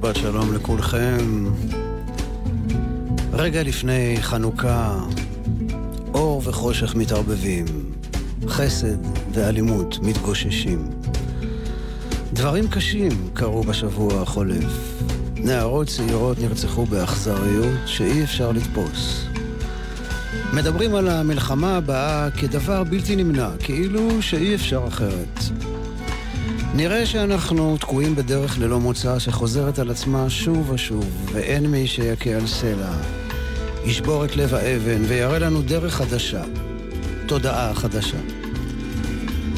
שבת 0.00 0.16
שלום 0.16 0.54
לכולכם. 0.54 1.44
רגע 3.32 3.62
לפני 3.62 4.16
חנוכה, 4.20 4.98
אור 6.14 6.42
וחושך 6.44 6.94
מתערבבים, 6.94 7.64
חסד 8.48 8.96
ואלימות 9.32 9.98
מתגוששים. 10.02 10.90
דברים 12.32 12.68
קשים 12.68 13.10
קרו 13.34 13.62
בשבוע 13.62 14.22
החולף. 14.22 15.02
נערות 15.36 15.86
צעירות 15.86 16.38
נרצחו 16.38 16.86
באכזריות 16.86 17.80
שאי 17.86 18.24
אפשר 18.24 18.52
לתפוס. 18.52 19.24
מדברים 20.52 20.94
על 20.94 21.08
המלחמה 21.08 21.76
הבאה 21.76 22.30
כדבר 22.30 22.84
בלתי 22.84 23.16
נמנע, 23.16 23.48
כאילו 23.58 24.22
שאי 24.22 24.54
אפשר 24.54 24.84
אחרת. 24.88 25.40
נראה 26.74 27.06
שאנחנו 27.06 27.76
תקועים 27.76 28.14
בדרך 28.14 28.58
ללא 28.58 28.80
מוצא 28.80 29.18
שחוזרת 29.18 29.78
על 29.78 29.90
עצמה 29.90 30.30
שוב 30.30 30.70
ושוב, 30.70 31.30
ואין 31.32 31.66
מי 31.66 31.86
שיכה 31.86 32.30
על 32.30 32.46
סלע, 32.46 32.92
ישבור 33.84 34.24
את 34.24 34.36
לב 34.36 34.54
האבן 34.54 35.02
ויראה 35.08 35.38
לנו 35.38 35.62
דרך 35.62 35.94
חדשה, 35.94 36.42
תודעה 37.26 37.74
חדשה. 37.74 38.18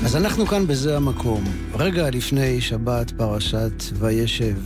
אז 0.05 0.17
אנחנו 0.17 0.47
כאן 0.47 0.67
בזה 0.67 0.97
המקום, 0.97 1.45
רגע 1.75 2.11
לפני 2.11 2.61
שבת 2.61 3.11
פרשת 3.11 3.83
וישב, 3.99 4.57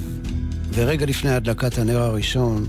ורגע 0.74 1.06
לפני 1.06 1.30
הדלקת 1.30 1.78
הנר 1.78 2.02
הראשון, 2.02 2.66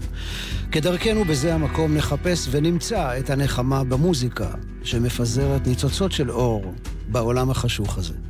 כדרכנו 0.72 1.26
בזה 1.26 1.54
המקום 1.54 1.98
נחפש 1.98 2.48
ונמצא 2.52 3.20
את 3.20 3.30
הנחמה 3.30 3.84
במוזיקה 3.84 4.50
שמפזרת 4.84 5.68
ניצוצות 5.68 6.12
של 6.12 6.32
אור 6.32 6.74
בעולם 7.08 7.50
החשוך 7.50 7.98
הזה. 7.98 8.27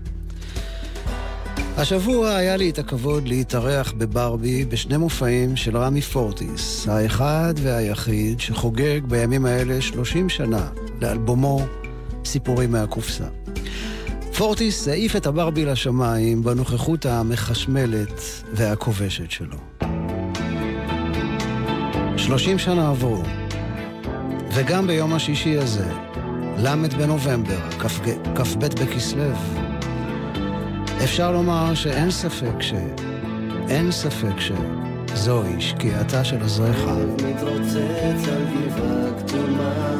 השבוע 1.77 2.35
היה 2.35 2.57
לי 2.57 2.69
את 2.69 2.79
הכבוד 2.79 3.27
להתארח 3.27 3.93
בברבי 3.97 4.65
בשני 4.65 4.97
מופעים 4.97 5.55
של 5.55 5.77
רמי 5.77 6.01
פורטיס, 6.01 6.87
האחד 6.87 7.53
והיחיד 7.57 8.39
שחוגג 8.39 9.01
בימים 9.07 9.45
האלה 9.45 9.81
30 9.81 10.29
שנה 10.29 10.67
לאלבומו 11.01 11.59
סיפורים 12.25 12.71
מהקופסה. 12.71 13.23
פורטיס 14.37 14.87
העיף 14.87 15.15
את 15.15 15.25
הברבי 15.25 15.65
לשמיים 15.65 16.43
בנוכחות 16.43 17.05
המחשמלת 17.05 18.21
והכובשת 18.53 19.31
שלו. 19.31 19.57
30 22.17 22.59
שנה 22.59 22.89
עברו, 22.89 23.23
וגם 24.53 24.87
ביום 24.87 25.13
השישי 25.13 25.57
הזה, 25.57 25.89
ל' 26.57 26.87
בנובמבר, 26.97 27.69
כ"ב 28.35 28.65
בכסלו, 28.65 29.33
אפשר 31.07 31.31
לומר 31.31 31.73
שאין 31.73 32.11
ספק 32.11 32.61
ש... 32.61 32.73
אין 33.69 33.91
ספק 33.91 34.35
שזוהי 34.39 35.61
שקיעתה 35.61 36.23
של 36.23 36.43
עזריך. 36.43 36.79
מתרוצץ 37.13 38.27
על 38.27 38.43
גבעה 38.53 39.19
כתומה, 39.19 39.95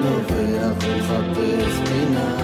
נובח 0.00 0.84
ומחפש 0.84 1.88
פינה. 1.88 2.36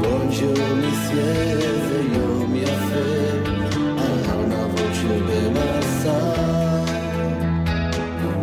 בונג'ור 0.00 0.76
מסיה 0.76 1.56
זה 1.88 2.02
יום 2.14 2.56
יפה, 2.56 3.52
על 3.98 4.30
ארנבות 4.30 4.94
שבמסע. 4.94 6.18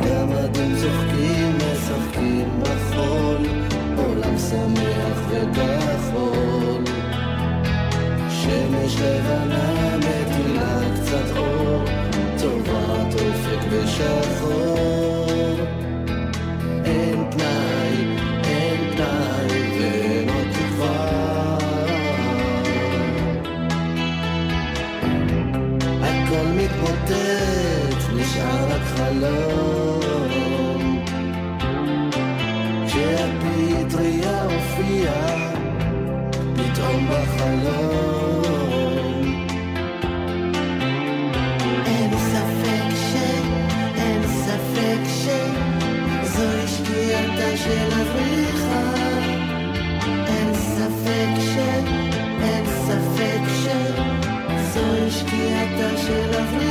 גמדים 0.05 0.75
צוחקים, 0.75 1.57
משחקים 1.57 2.61
בחול, 2.61 3.37
עולם 3.97 4.37
שמח 4.37 5.17
וכחול. 5.29 6.88
שמש 8.49 8.95
לבנה 9.01 9.97
מטילה 9.97 10.79
קצת 10.95 11.37
אור, 11.37 11.83
צובעת 12.35 13.13
אופק 13.13 13.61
בשחור. 13.71 15.55
אין 16.85 17.31
פנאי, 17.31 18.17
אין 18.43 18.95
פנאי 18.95 19.79
ואין 19.79 20.29
עוד 20.29 20.47
תקווה. 20.51 21.57
הכל 26.01 26.47
מתמוטט, 26.55 28.13
נשאר 28.15 28.67
רק 28.69 28.81
חלום. 28.95 29.99
כשהפטריה 32.87 34.43
הופיעה 34.43 35.53
פתאום 36.55 37.07
בחלום. 37.09 37.98
reflection 56.09 56.33
of 56.33 56.63
me. 56.63 56.68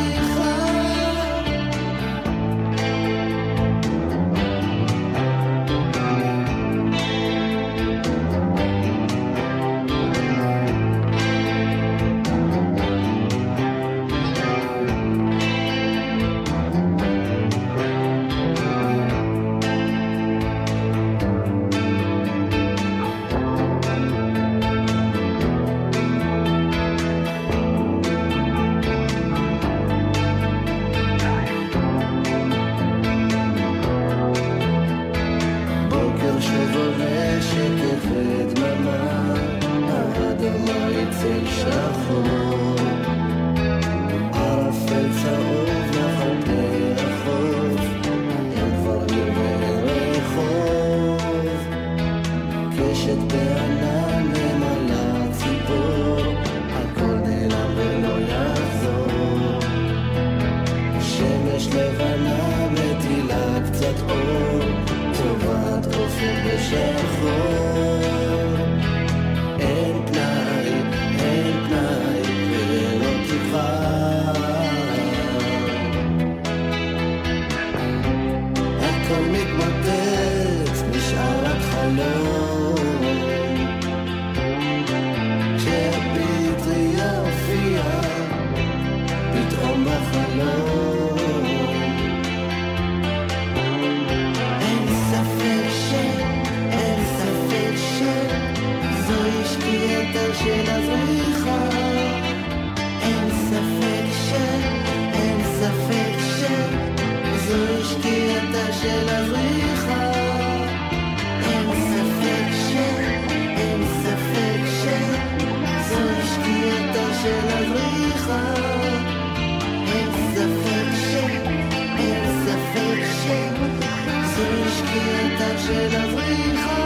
Także 125.38 125.90
do 125.90 126.10
złych 126.10 126.77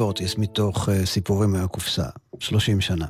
40 0.00 0.28
מתוך 0.38 0.88
אה, 0.88 1.06
סיפורים 1.06 1.52
מהקופסה, 1.52 2.04
30 2.38 2.80
שנה. 2.80 3.06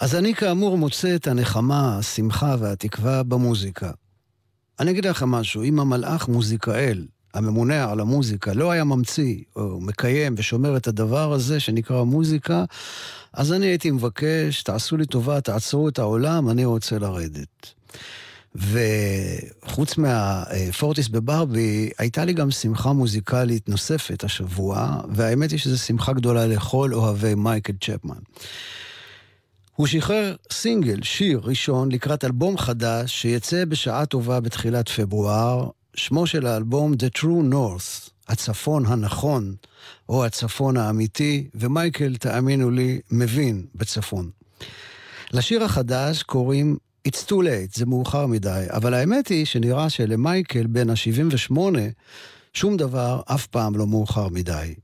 אז 0.00 0.14
אני 0.14 0.34
כאמור 0.34 0.78
מוצא 0.78 1.14
את 1.14 1.26
הנחמה, 1.26 1.98
השמחה 1.98 2.56
והתקווה 2.58 3.22
במוזיקה. 3.22 3.90
אני 4.80 4.90
אגיד 4.90 5.04
לכם 5.04 5.28
משהו, 5.28 5.62
אם 5.62 5.80
המלאך 5.80 6.28
מוזיקאל, 6.28 7.06
הממונה 7.34 7.90
על 7.90 8.00
המוזיקה, 8.00 8.52
לא 8.52 8.70
היה 8.70 8.84
ממציא 8.84 9.36
או 9.56 9.80
מקיים 9.80 10.34
ושומר 10.38 10.76
את 10.76 10.86
הדבר 10.86 11.32
הזה 11.32 11.60
שנקרא 11.60 12.02
מוזיקה, 12.02 12.64
אז 13.32 13.52
אני 13.52 13.66
הייתי 13.66 13.90
מבקש, 13.90 14.62
תעשו 14.62 14.96
לי 14.96 15.06
טובה, 15.06 15.40
תעצרו 15.40 15.88
את 15.88 15.98
העולם, 15.98 16.50
אני 16.50 16.64
רוצה 16.64 16.98
לרדת. 16.98 17.74
וחוץ 18.54 19.98
מהפורטיס 19.98 21.08
בברבי, 21.08 21.90
הייתה 21.98 22.24
לי 22.24 22.32
גם 22.32 22.50
שמחה 22.50 22.92
מוזיקלית 22.92 23.68
נוספת 23.68 24.24
השבוע, 24.24 25.00
והאמת 25.14 25.50
היא 25.50 25.58
שזו 25.58 25.78
שמחה 25.78 26.12
גדולה 26.12 26.46
לכל 26.46 26.94
אוהבי 26.94 27.34
מייקל 27.34 27.72
צ'פמן. 27.80 28.18
הוא 29.76 29.86
שחרר 29.86 30.36
סינגל, 30.52 31.02
שיר 31.02 31.40
ראשון, 31.44 31.92
לקראת 31.92 32.24
אלבום 32.24 32.58
חדש, 32.58 33.22
שיצא 33.22 33.64
בשעה 33.64 34.06
טובה 34.06 34.40
בתחילת 34.40 34.88
פברואר. 34.88 35.68
שמו 35.94 36.26
של 36.26 36.46
האלבום 36.46 36.92
The 36.92 37.18
True 37.18 37.52
North, 37.52 38.10
הצפון 38.28 38.86
הנכון, 38.86 39.54
או 40.08 40.24
הצפון 40.24 40.76
האמיתי, 40.76 41.48
ומייקל, 41.54 42.16
תאמינו 42.16 42.70
לי, 42.70 43.00
מבין 43.10 43.66
בצפון. 43.74 44.30
לשיר 45.32 45.64
החדש 45.64 46.22
קוראים 46.22 46.76
It's 47.08 47.24
too 47.28 47.40
late, 47.42 47.74
זה 47.74 47.86
מאוחר 47.86 48.26
מדי, 48.26 48.66
אבל 48.70 48.94
האמת 48.94 49.28
היא 49.28 49.46
שנראה 49.46 49.90
שלמייקל 49.90 50.66
בן 50.66 50.90
ה-78, 50.90 51.58
שום 52.52 52.76
דבר 52.76 53.20
אף 53.26 53.46
פעם 53.46 53.76
לא 53.76 53.86
מאוחר 53.86 54.28
מדי. 54.28 54.74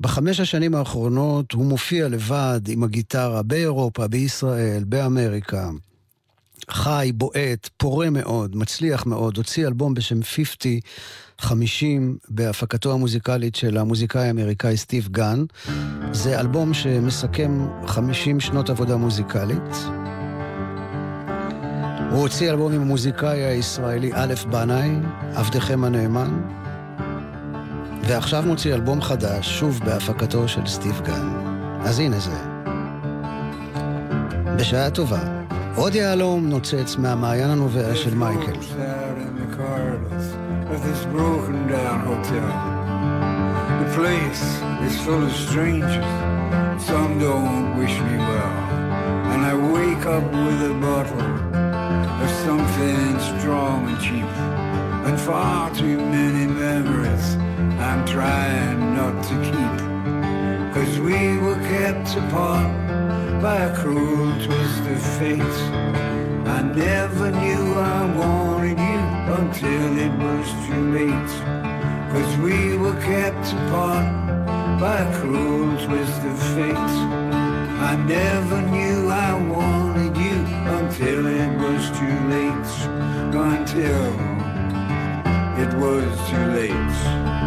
בחמש 0.00 0.40
השנים 0.40 0.74
האחרונות 0.74 1.52
הוא 1.52 1.64
מופיע 1.64 2.08
לבד 2.08 2.60
עם 2.68 2.82
הגיטרה 2.82 3.42
באירופה, 3.42 4.08
בישראל, 4.08 4.84
באמריקה. 4.84 5.70
חי, 6.70 7.10
בועט, 7.14 7.68
פורה 7.76 8.10
מאוד, 8.10 8.56
מצליח 8.56 9.06
מאוד, 9.06 9.36
הוציא 9.36 9.66
אלבום 9.66 9.94
בשם 9.94 10.20
50-50 11.42 11.44
בהפקתו 12.28 12.92
המוזיקלית 12.92 13.54
של 13.54 13.78
המוזיקאי 13.78 14.26
האמריקאי 14.26 14.76
סטיב 14.76 15.08
גן. 15.08 15.44
זה 16.12 16.40
אלבום 16.40 16.74
שמסכם 16.74 17.66
50 17.86 18.40
שנות 18.40 18.70
עבודה 18.70 18.96
מוזיקלית. 18.96 20.07
הוא 22.10 22.20
הוציא 22.20 22.50
אלבום 22.50 22.72
עם 22.72 22.80
המוזיקאי 22.80 23.38
הישראלי 23.38 24.10
א' 24.14 24.34
בנאי, 24.50 24.90
עבדכם 25.34 25.84
הנאמן, 25.84 26.40
ועכשיו 28.02 28.42
מוציא 28.46 28.74
אלבום 28.74 29.02
חדש, 29.02 29.58
שוב 29.58 29.80
בהפקתו 29.84 30.48
של 30.48 30.66
סטיב 30.66 31.00
גן. 31.04 31.28
אז 31.80 31.98
הנה 31.98 32.18
זה. 32.18 32.36
בשעה 34.56 34.90
טובה. 34.90 35.20
עוד 35.74 35.94
יהלום 35.94 36.48
נוצץ 36.48 36.96
מהמעיין 36.96 37.50
הנובע 37.50 37.94
של 37.94 38.14
מייקל. 38.14 38.52
Some 46.88 47.14
don't 47.18 47.66
wish 47.80 47.96
me 48.06 48.16
well. 48.28 48.56
And 49.32 49.40
I 49.52 49.54
wake 49.76 50.04
up 50.16 50.26
with 50.44 50.60
a 50.72 50.74
bottle 50.84 51.67
something 52.48 53.18
strong 53.40 53.86
and 53.90 54.00
cheap. 54.00 54.32
And 55.06 55.20
far 55.20 55.70
too 55.74 55.98
many 55.98 56.46
memories 56.46 57.26
I'm 57.88 58.02
trying 58.06 58.78
not 58.98 59.16
to 59.28 59.34
keep. 59.48 59.76
Cause 60.74 60.94
we 61.08 61.20
were 61.44 61.60
kept 61.74 62.08
apart 62.22 62.72
by 63.42 63.56
a 63.68 63.76
cruel 63.80 64.32
twist 64.46 64.82
of 64.94 65.00
fate. 65.18 65.58
I 66.56 66.60
never 66.86 67.26
knew 67.40 67.64
I 67.96 68.00
wanted 68.20 68.78
you 68.90 69.02
until 69.40 69.90
it 70.06 70.14
was 70.24 70.46
too 70.66 70.84
late. 70.98 71.32
Cause 72.12 72.30
we 72.46 72.78
were 72.82 72.98
kept 73.12 73.46
apart 73.58 74.06
by 74.80 74.96
a 75.06 75.08
cruel 75.18 75.68
twist 75.84 76.20
of 76.30 76.38
fate. 76.54 76.94
I 77.90 77.94
never 78.16 78.58
knew 78.72 79.10
I 79.10 79.34
wanted 79.50 79.77
until 81.00 81.26
it 81.26 81.56
was 81.58 81.90
too 81.96 82.18
late. 82.28 82.68
Until 83.32 84.12
it 85.62 85.72
was 85.78 86.28
too 86.28 86.44
late. 86.56 87.37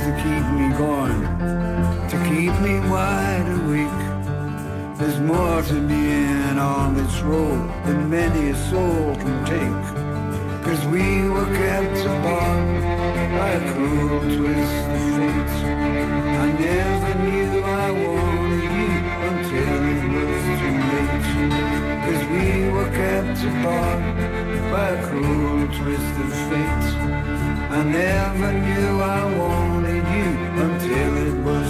To 0.00 0.12
keep 0.16 0.46
me 0.58 0.68
going, 0.78 1.20
to 2.08 2.16
keep 2.24 2.54
me 2.66 2.80
wide 2.88 3.48
awake. 3.60 4.00
There's 4.96 5.20
more 5.20 5.60
to 5.60 5.86
being 5.86 6.58
on 6.58 6.94
this 6.94 7.20
road 7.20 7.68
than 7.84 8.08
many 8.08 8.48
a 8.48 8.56
soul 8.70 9.14
can 9.16 9.44
take. 9.44 9.84
Cause 10.64 10.86
we 10.86 11.28
were 11.28 11.50
kept 11.62 11.98
apart 12.12 12.68
by 13.38 13.50
a 13.60 13.72
cruel 13.74 14.20
twist 14.20 14.88
of 14.94 15.02
fate. 15.16 15.52
I 16.44 16.48
never 16.68 17.12
knew 17.24 17.60
I 17.62 17.90
wanted 18.02 18.64
you 18.78 18.92
until 19.28 19.80
it 19.94 20.04
was 20.30 20.46
too 20.60 20.76
late. 20.92 21.28
Cause 22.06 22.22
we 22.34 22.46
were 22.74 22.90
kept 23.02 23.38
apart 23.50 24.00
by 24.72 24.88
a 24.96 25.06
cruel 25.08 25.66
twist 25.78 26.14
of 26.24 26.32
fate. 26.48 26.88
I 27.78 27.82
never 27.84 28.52
knew 28.52 29.00
I 29.00 29.36
wanted 29.36 29.64
you 29.64 29.69
until 30.92 31.16
it 31.18 31.44
was 31.44 31.69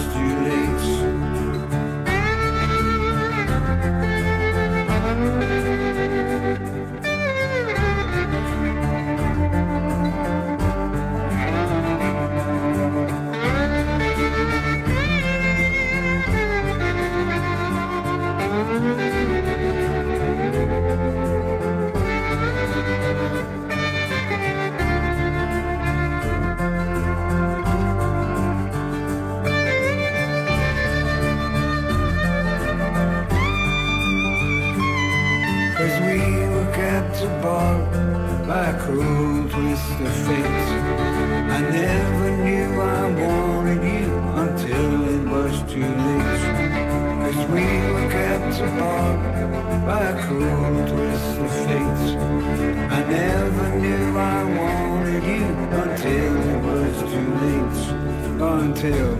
to. 58.81 59.10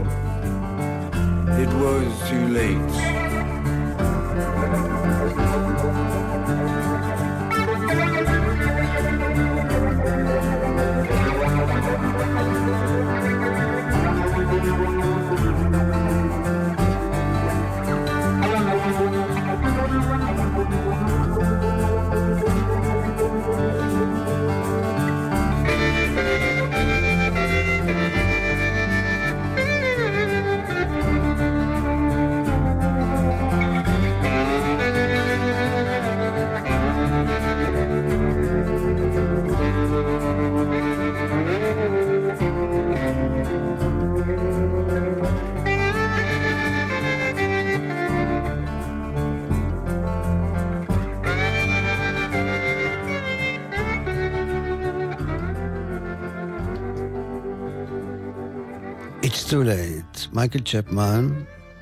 Too 59.51 59.53
late, 59.53 60.27
מייקל 60.33 60.59
צ'פמן, 60.59 61.27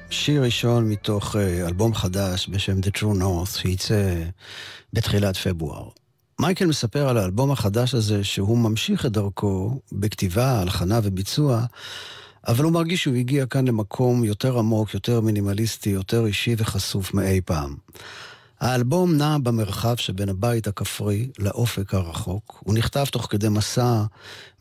שיר 0.10 0.44
ראשון 0.44 0.90
מתוך 0.90 1.36
אה, 1.36 1.68
אלבום 1.68 1.94
חדש 1.94 2.50
בשם 2.50 2.80
The 2.80 2.98
True 2.98 3.22
North, 3.22 3.60
שייצא 3.62 4.14
בתחילת 4.94 5.38
פברואר. 5.38 5.90
מייקל 6.40 6.66
מספר 6.66 7.10
על 7.10 7.18
האלבום 7.18 7.52
החדש 7.52 7.94
הזה 7.94 8.24
שהוא 8.24 8.58
ממשיך 8.58 9.06
את 9.06 9.12
דרכו 9.12 9.80
בכתיבה, 9.92 10.60
הלחנה 10.60 11.00
וביצוע, 11.04 11.66
אבל 12.48 12.64
הוא 12.64 12.74
מרגיש 12.74 13.04
שהוא 13.04 13.16
הגיע 13.16 13.46
כאן 13.46 13.68
למקום 13.68 14.24
יותר 14.24 14.60
עמוק, 14.60 14.94
יותר 14.94 15.22
מינימליסטי, 15.22 15.90
יותר 15.90 16.26
אישי 16.26 16.56
וחשוף 16.58 17.14
מאי 17.14 17.42
פעם. 17.46 17.76
האלבום 18.62 19.18
נע 19.18 19.38
במרחב 19.38 19.96
שבין 19.96 20.30
הבית 20.30 20.68
הכפרי 20.68 21.30
לאופק 21.40 21.94
הרחוק. 21.94 22.62
הוא 22.66 22.74
נכתב 22.74 23.06
תוך 23.12 23.28
כדי 23.30 23.50
מסע 23.50 24.04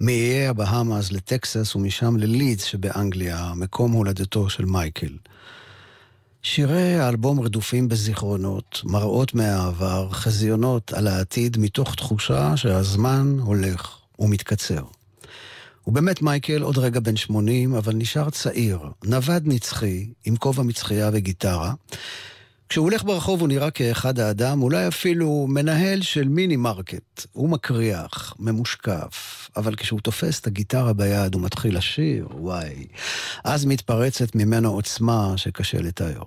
מאיי 0.00 0.46
הבהאמאס 0.46 1.12
לטקסס 1.12 1.76
ומשם 1.76 2.16
ללידס 2.16 2.64
שבאנגליה, 2.64 3.52
מקום 3.56 3.92
הולדתו 3.92 4.50
של 4.50 4.64
מייקל. 4.64 5.16
שירי 6.42 6.94
האלבום 6.94 7.40
רדופים 7.40 7.88
בזיכרונות, 7.88 8.80
מראות 8.84 9.34
מהעבר, 9.34 10.08
חזיונות 10.10 10.92
על 10.92 11.06
העתיד, 11.06 11.56
מתוך 11.60 11.94
תחושה 11.94 12.56
שהזמן 12.56 13.36
הולך 13.40 13.98
ומתקצר. 14.18 14.82
ובאמת 15.86 16.22
מייקל 16.22 16.62
עוד 16.62 16.78
רגע 16.78 17.00
בן 17.00 17.16
80, 17.16 17.74
אבל 17.74 17.94
נשאר 17.94 18.30
צעיר, 18.30 18.78
נווד 19.04 19.42
נצחי, 19.46 20.08
עם 20.24 20.36
כובע 20.36 20.62
מצחייה 20.62 21.10
וגיטרה, 21.12 21.74
כשהוא 22.68 22.84
הולך 22.84 23.04
ברחוב 23.04 23.40
הוא 23.40 23.48
נראה 23.48 23.70
כאחד 23.70 24.18
האדם, 24.18 24.62
אולי 24.62 24.88
אפילו 24.88 25.46
מנהל 25.48 26.02
של 26.02 26.28
מיני 26.28 26.56
מרקט. 26.56 27.26
הוא 27.32 27.48
מקריח, 27.48 28.34
ממושקף, 28.38 29.48
אבל 29.56 29.74
כשהוא 29.74 30.00
תופס 30.00 30.40
את 30.40 30.46
הגיטרה 30.46 30.92
ביד 30.92 31.34
ומתחיל 31.34 31.76
לשיר, 31.76 32.28
וואי, 32.32 32.86
אז 33.44 33.64
מתפרצת 33.64 34.34
ממנו 34.34 34.72
עוצמה 34.72 35.32
שקשה 35.36 35.80
לתאר. 35.80 36.22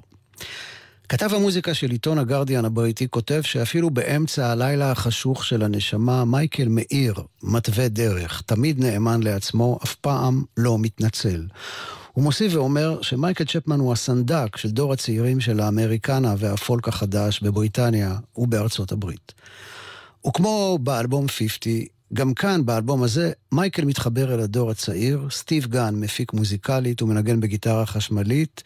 כתב 1.10 1.34
המוזיקה 1.34 1.74
של 1.74 1.92
עיתון 1.92 2.18
הגרדיאן 2.18 2.66
הבריטי 2.66 3.08
כותב 3.10 3.42
שאפילו 3.42 3.90
באמצע 3.90 4.52
הלילה 4.52 4.92
החשוך 4.92 5.46
של 5.46 5.64
הנשמה, 5.64 6.26
מייקל 6.26 6.68
מאיר, 6.68 7.14
מתווה 7.44 7.88
דרך, 7.88 8.42
תמיד 8.46 8.80
נאמן 8.80 9.24
לעצמו, 9.24 9.80
אף 9.84 9.96
פעם 9.96 10.44
לא 10.58 10.78
מתנצל. 10.80 11.46
הוא 12.14 12.24
מוסיף 12.24 12.56
ואומר 12.56 13.02
שמייקל 13.02 13.44
צ'פמן 13.44 13.80
הוא 13.80 13.94
הסנדק 13.94 14.58
של 14.58 14.70
דור 14.70 14.94
הצעירים 14.94 15.40
של 15.40 15.60
האמריקנה 15.60 16.36
והפולק 16.38 16.88
החדש 16.88 17.40
בבריטניה 17.40 18.16
ובארצות 18.38 18.92
הברית. 18.92 19.34
וכמו 20.28 20.80
באלבום 20.82 21.28
50, 21.28 21.86
גם 22.14 22.34
כאן, 22.34 22.66
באלבום 22.66 23.04
הזה, 23.04 23.32
מייקל 23.52 23.86
מתחבר 23.86 24.34
אל 24.34 24.40
הדור 24.40 24.72
הצעיר, 24.72 25.28
סטיב 25.32 25.66
גן 25.66 25.96
מפיק 25.96 26.34
מוזיקלית 26.34 27.02
ומנגן 27.02 27.40
בגיטרה 27.40 27.86
חשמלית, 27.86 28.64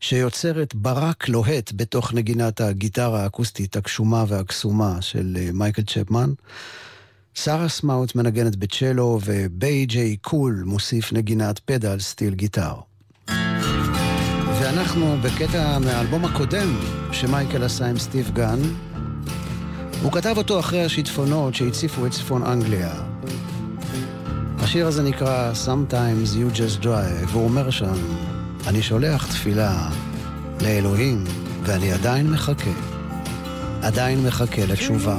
שיוצרת 0.00 0.74
ברק 0.74 1.28
לוהט 1.28 1.72
בתוך 1.76 2.14
נגינת 2.14 2.60
הגיטרה 2.60 3.22
האקוסטית 3.22 3.76
הקסומה 3.76 4.24
והקסומה 4.28 5.02
של 5.02 5.36
אה, 5.40 5.48
מייקל 5.52 5.82
צ'פמן. 5.82 6.32
שרה 7.44 7.68
סמאוט 7.68 8.14
מנגנת 8.14 8.56
בצ'לו, 8.56 9.18
ובי 9.24 9.86
ג'יי 9.86 10.16
קול 10.16 10.62
מוסיף 10.66 11.12
נגינת 11.12 11.58
pedal 11.58 11.98
steel 11.98 12.34
guitar. 12.34 12.74
ואנחנו 14.60 15.16
בקטע 15.22 15.78
מהאלבום 15.78 16.24
הקודם 16.24 16.78
שמייקל 17.12 17.64
עשה 17.64 17.86
עם 17.86 17.98
סטיב 17.98 18.30
גן. 18.34 18.58
הוא 20.02 20.12
כתב 20.12 20.34
אותו 20.36 20.60
אחרי 20.60 20.84
השיטפונות 20.84 21.54
שהציפו 21.54 22.06
את 22.06 22.12
צפון 22.12 22.42
אנגליה. 22.42 22.94
השיר 24.58 24.86
הזה 24.86 25.02
נקרא 25.02 25.52
Sometimes 25.66 26.34
You 26.34 26.56
Just 26.56 26.84
Drive, 26.84 27.28
והוא 27.28 27.44
אומר 27.44 27.70
שם, 27.70 27.94
אני 28.66 28.82
שולח 28.82 29.26
תפילה 29.26 29.90
לאלוהים, 30.60 31.24
ואני 31.62 31.92
עדיין 31.92 32.30
מחכה. 32.30 32.70
עדיין 33.82 34.26
מחכה 34.26 34.66
לתשובה. 34.66 35.18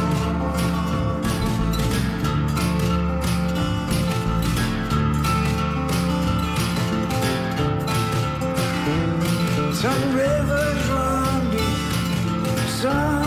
Some 9.75 10.03
rivers 10.15 10.83
run 10.89 11.51
deep, 11.51 12.59
some 12.81 13.18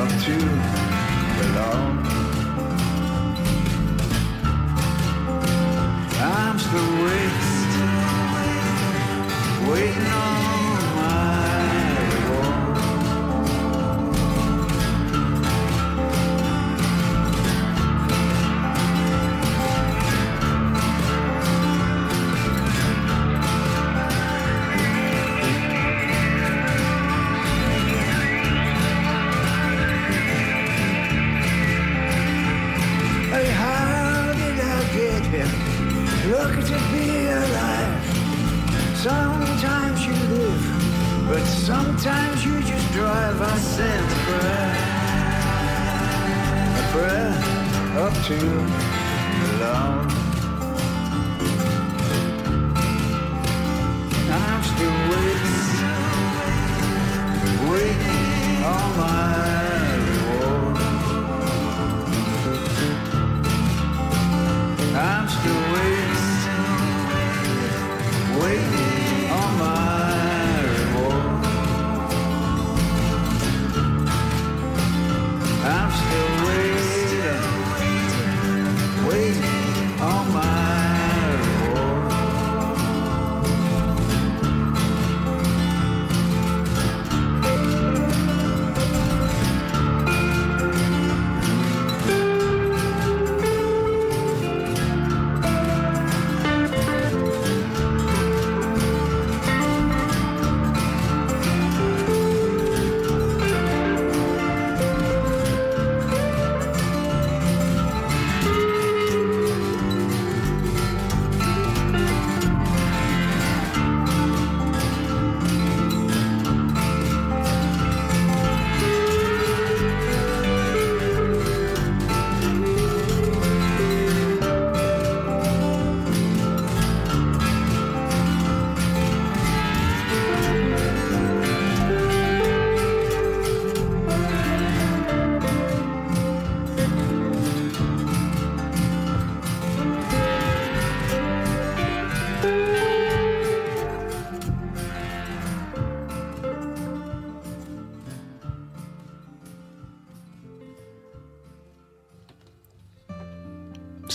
not 0.00 0.20
to 0.22 0.38
belong. 1.38 2.29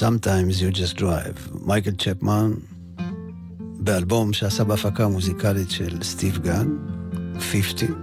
Sometimes 0.05 0.61
You 0.61 0.75
Just 0.75 0.99
Drive, 0.99 1.65
מייקל 1.67 1.91
צ'פמן, 1.91 2.51
באלבום 3.79 4.33
שעשה 4.33 4.63
בהפקה 4.63 5.07
מוזיקלית 5.07 5.71
של 5.71 6.03
סטיב 6.03 6.37
גן, 6.37 6.67
50. 7.39 7.95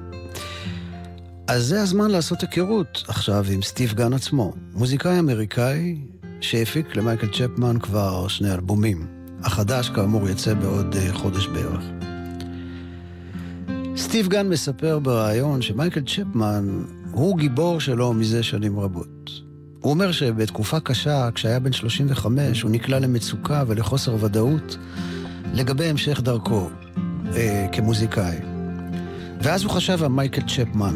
אז 1.48 1.64
זה 1.64 1.82
הזמן 1.82 2.10
לעשות 2.10 2.40
היכרות 2.40 3.04
עכשיו 3.08 3.44
עם 3.52 3.62
סטיב 3.62 3.92
גן 3.92 4.12
עצמו, 4.12 4.52
מוזיקאי 4.72 5.18
אמריקאי 5.18 5.98
שהפיק 6.40 6.96
למייקל 6.96 7.26
צ'פמן 7.26 7.78
כבר 7.78 8.28
שני 8.28 8.52
אלבומים. 8.52 9.06
החדש 9.42 9.88
כאמור 9.88 10.28
יצא 10.28 10.54
בעוד 10.54 10.96
אה, 10.96 11.12
חודש 11.12 11.46
בערך. 11.46 11.84
סטיב 13.96 14.28
גן 14.28 14.48
מספר 14.48 14.98
בריאיון 14.98 15.62
שמייקל 15.62 16.02
צ'פמן 16.06 16.82
הוא 17.12 17.38
גיבור 17.38 17.80
שלו 17.80 18.12
מזה 18.12 18.42
שנים 18.42 18.80
רבות. 18.80 19.41
הוא 19.82 19.92
אומר 19.92 20.12
שבתקופה 20.12 20.80
קשה, 20.80 21.28
כשהיה 21.34 21.60
בן 21.60 21.72
35, 21.72 22.62
הוא 22.62 22.70
נקלע 22.70 22.98
למצוקה 22.98 23.64
ולחוסר 23.66 24.24
ודאות 24.24 24.76
לגבי 25.54 25.84
המשך 25.84 26.20
דרכו 26.20 26.70
אה, 27.34 27.66
כמוזיקאי. 27.72 28.36
ואז 29.40 29.64
הוא 29.64 29.70
חשב 29.70 30.02
על 30.02 30.08
מייקל 30.08 30.42
צ'פמן, 30.42 30.94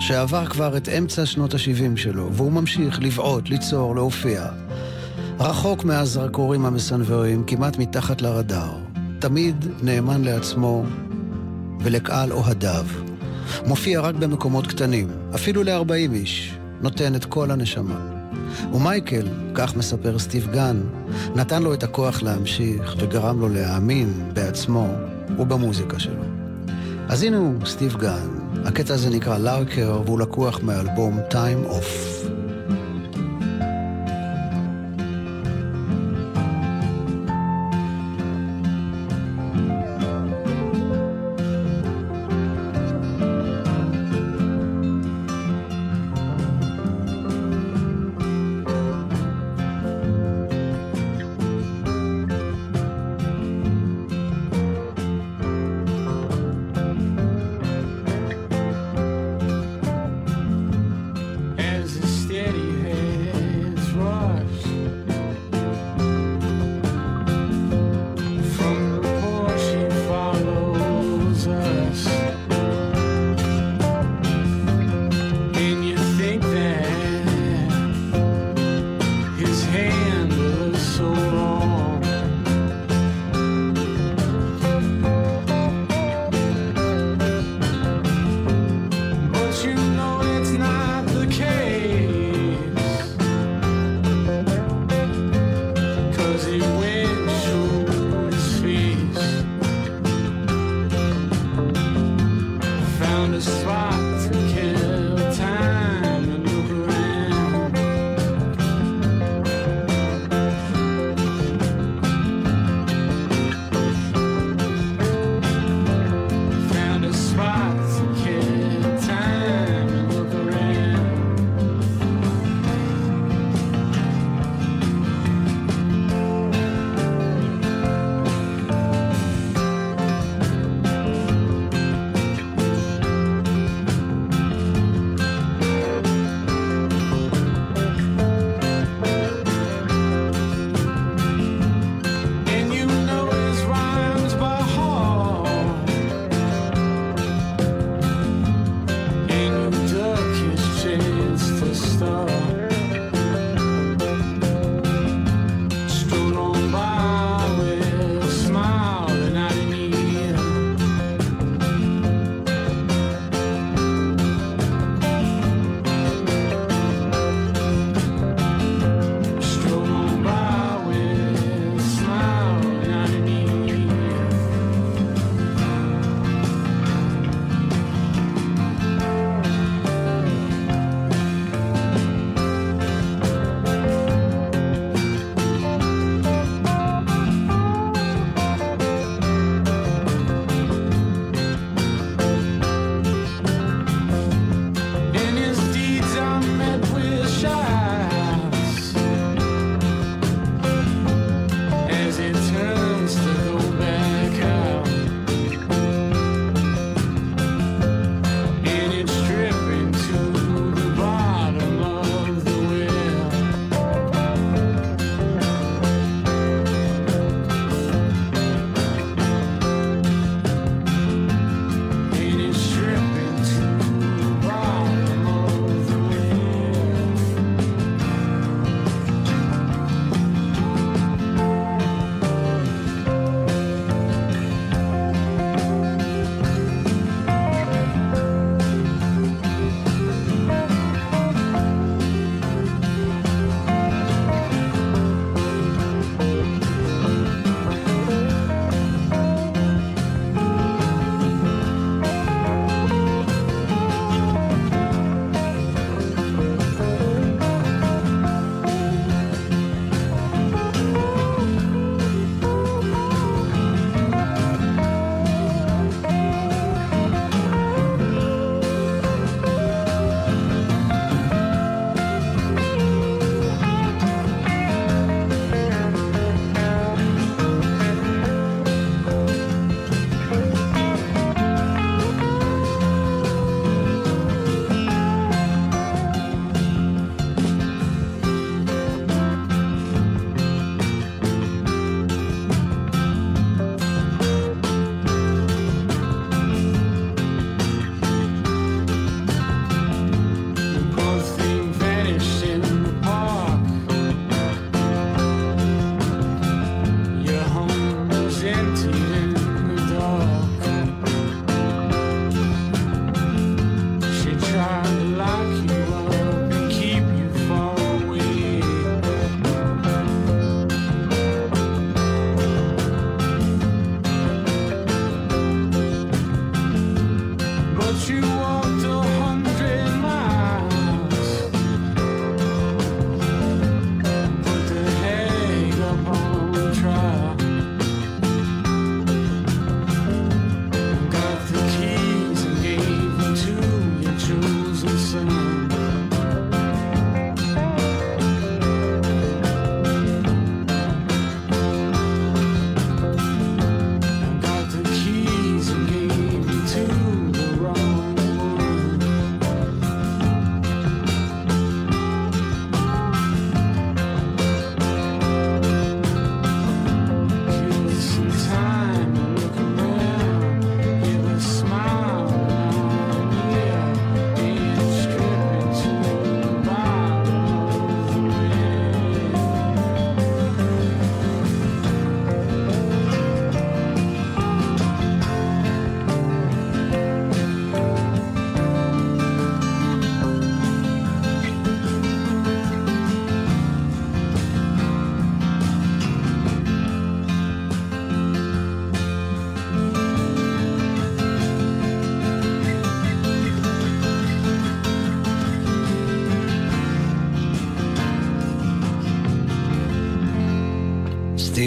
שעבר 0.00 0.46
כבר 0.46 0.76
את 0.76 0.88
אמצע 0.88 1.26
שנות 1.26 1.54
ה-70 1.54 1.96
שלו, 1.96 2.32
והוא 2.32 2.52
ממשיך 2.52 3.02
לבעוט, 3.02 3.48
ליצור, 3.48 3.94
להופיע. 3.94 4.46
רחוק 5.40 5.84
מהזרקורים 5.84 6.66
המסנוורים, 6.66 7.44
כמעט 7.46 7.78
מתחת 7.78 8.22
לרדאר. 8.22 8.78
תמיד 9.18 9.66
נאמן 9.82 10.24
לעצמו 10.24 10.84
ולקהל 11.80 12.32
אוהדיו. 12.32 12.86
מופיע 13.66 14.00
רק 14.00 14.14
במקומות 14.14 14.66
קטנים, 14.66 15.08
אפילו 15.34 15.62
ל-40 15.62 16.12
איש, 16.14 16.54
נותן 16.80 17.14
את 17.14 17.24
כל 17.24 17.50
הנשמה. 17.50 18.15
ומייקל, 18.72 19.26
כך 19.54 19.76
מספר 19.76 20.18
סטיב 20.18 20.48
גן, 20.52 20.76
נתן 21.34 21.62
לו 21.62 21.74
את 21.74 21.82
הכוח 21.82 22.22
להמשיך 22.22 22.96
וגרם 22.98 23.40
לו 23.40 23.48
להאמין 23.48 24.30
בעצמו 24.32 24.88
ובמוזיקה 25.38 25.98
שלו. 25.98 26.22
אז 27.08 27.22
הנה 27.22 27.36
הוא, 27.36 27.54
סטיב 27.66 27.96
גן. 27.96 28.28
הקטע 28.64 28.94
הזה 28.94 29.10
נקרא 29.10 29.38
לארקר 29.38 30.00
והוא 30.04 30.20
לקוח 30.20 30.60
מאלבום 30.62 31.18
Time 31.30 31.70
Off. 31.70 32.15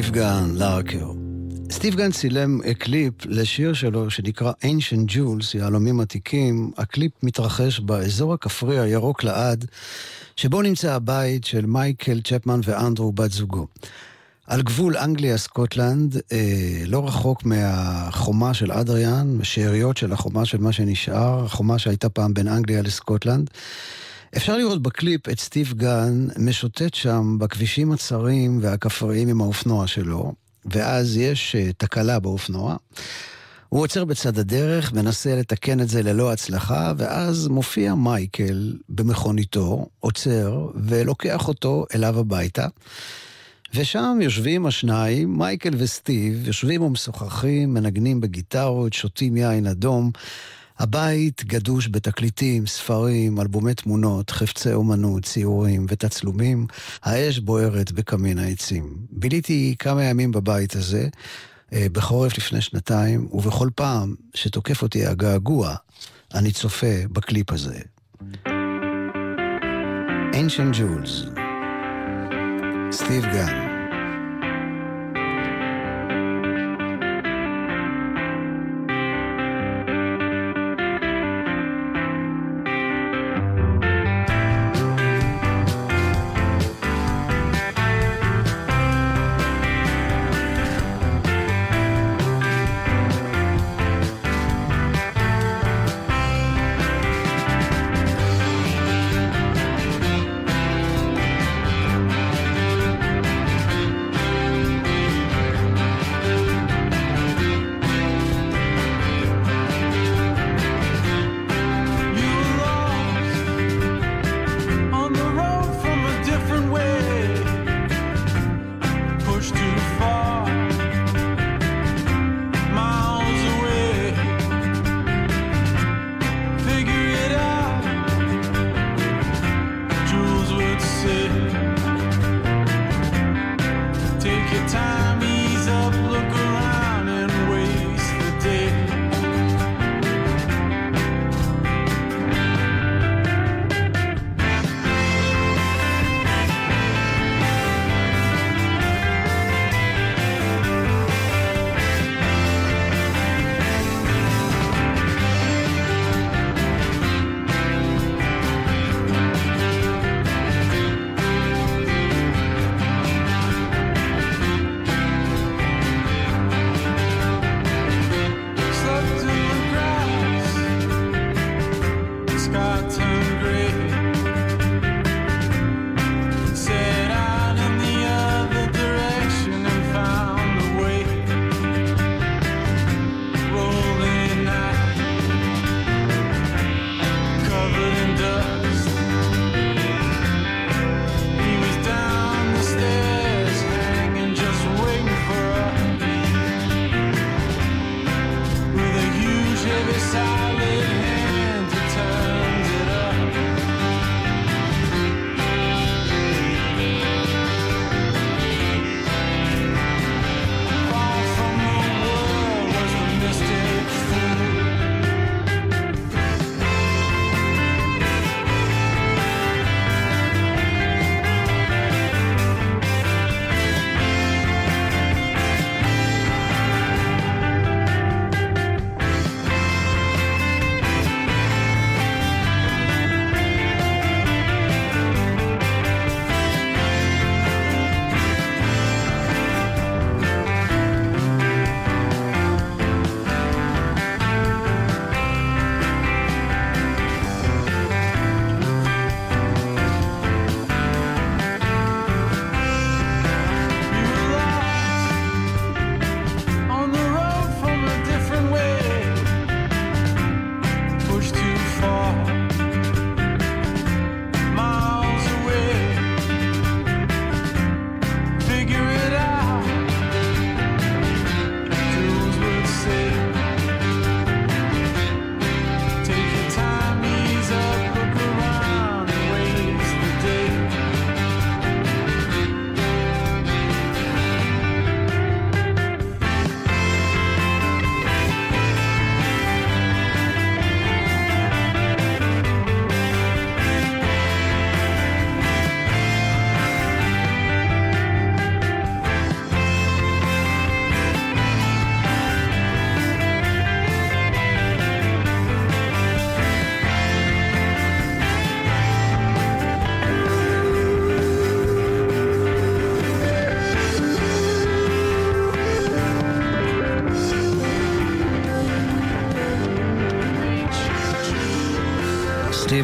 גאן, 0.09 0.49
לארקר. 0.55 1.11
סטיב 1.71 1.95
גן 1.95 2.11
צילם 2.11 2.59
קליפ 2.73 3.13
לשיר 3.25 3.73
שלו 3.73 4.09
שנקרא 4.09 4.51
Ancient 4.61 5.11
Jules, 5.11 5.57
יהלומים 5.57 5.99
עתיקים. 5.99 6.71
הקליפ 6.77 7.11
מתרחש 7.23 7.79
באזור 7.79 8.33
הכפרי 8.33 8.79
הירוק 8.79 9.23
לעד, 9.23 9.65
שבו 10.35 10.61
נמצא 10.61 10.93
הבית 10.93 11.43
של 11.43 11.65
מייקל 11.65 12.21
צ'פמן 12.21 12.59
ואנדרו 12.63 13.11
בת 13.11 13.31
זוגו. 13.31 13.67
על 14.47 14.61
גבול 14.61 14.97
אנגליה-סקוטלנד, 14.97 16.17
אה, 16.31 16.83
לא 16.85 17.07
רחוק 17.07 17.45
מהחומה 17.45 18.53
של 18.53 18.71
אדריאן, 18.71 19.37
שאריות 19.43 19.97
של 19.97 20.13
החומה 20.13 20.45
של 20.45 20.57
מה 20.57 20.71
שנשאר, 20.71 21.45
החומה 21.45 21.79
שהייתה 21.79 22.09
פעם 22.09 22.33
בין 22.33 22.47
אנגליה 22.47 22.81
לסקוטלנד. 22.81 23.49
אפשר 24.37 24.57
לראות 24.57 24.81
בקליפ 24.81 25.29
את 25.29 25.39
סטיב 25.39 25.73
גן 25.73 26.27
משוטט 26.37 26.93
שם 26.93 27.37
בכבישים 27.39 27.91
הצרים 27.91 28.59
והכפריים 28.61 29.27
עם 29.27 29.41
האופנוע 29.41 29.87
שלו, 29.87 30.33
ואז 30.65 31.17
יש 31.17 31.55
uh, 31.55 31.73
תקלה 31.77 32.19
באופנוע. 32.19 32.75
הוא 33.69 33.81
עוצר 33.81 34.05
בצד 34.05 34.39
הדרך, 34.39 34.93
מנסה 34.93 35.35
לתקן 35.35 35.79
את 35.79 35.89
זה 35.89 36.03
ללא 36.03 36.31
הצלחה, 36.31 36.93
ואז 36.97 37.47
מופיע 37.47 37.95
מייקל 37.95 38.73
במכוניתו, 38.89 39.85
עוצר, 39.99 40.67
ולוקח 40.75 41.47
אותו 41.47 41.85
אליו 41.95 42.19
הביתה. 42.19 42.67
ושם 43.73 44.19
יושבים 44.21 44.65
השניים, 44.65 45.37
מייקל 45.37 45.73
וסטיב, 45.77 46.47
יושבים 46.47 46.81
ומשוחחים, 46.81 47.73
מנגנים 47.73 48.21
בגיטרות, 48.21 48.93
שותים 48.93 49.37
יין 49.37 49.67
אדום. 49.67 50.11
הבית 50.79 51.43
גדוש 51.45 51.87
בתקליטים, 51.91 52.67
ספרים, 52.67 53.39
אלבומי 53.39 53.73
תמונות, 53.73 54.29
חפצי 54.29 54.73
אומנות, 54.73 55.25
ציורים 55.25 55.85
ותצלומים. 55.89 56.67
האש 57.03 57.39
בוערת 57.39 57.91
בקמין 57.91 58.39
העצים. 58.39 58.95
ביליתי 59.11 59.75
כמה 59.79 60.03
ימים 60.03 60.31
בבית 60.31 60.75
הזה, 60.75 61.07
אה, 61.73 61.87
בחורף 61.91 62.37
לפני 62.37 62.61
שנתיים, 62.61 63.27
ובכל 63.31 63.69
פעם 63.75 64.15
שתוקף 64.33 64.81
אותי 64.81 65.05
הגעגוע, 65.05 65.75
אני 66.33 66.51
צופה 66.51 66.95
בקליפ 67.11 67.51
הזה. 67.51 67.79
Ancient 70.33 70.75
Jules, 70.75 71.39
סטיב 72.91 73.23
גן. 73.23 73.68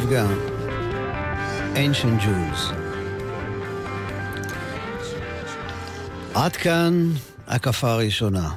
גן, 0.03 0.35
Ancient 1.75 2.21
Jews. 2.21 2.73
עד 6.33 6.55
כאן 6.55 7.09
הקפה 7.47 7.91
הראשונה. 7.91 8.53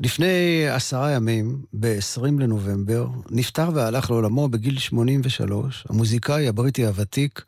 לפני 0.00 0.66
עשרה 0.68 1.10
ימים, 1.10 1.62
ב-20 1.80 2.22
לנובמבר, 2.24 3.06
נפטר 3.30 3.70
והלך 3.74 4.10
לעולמו 4.10 4.48
בגיל 4.48 4.78
83 4.78 5.84
המוזיקאי 5.88 6.48
הבריטי 6.48 6.86
הוותיק 6.86 7.44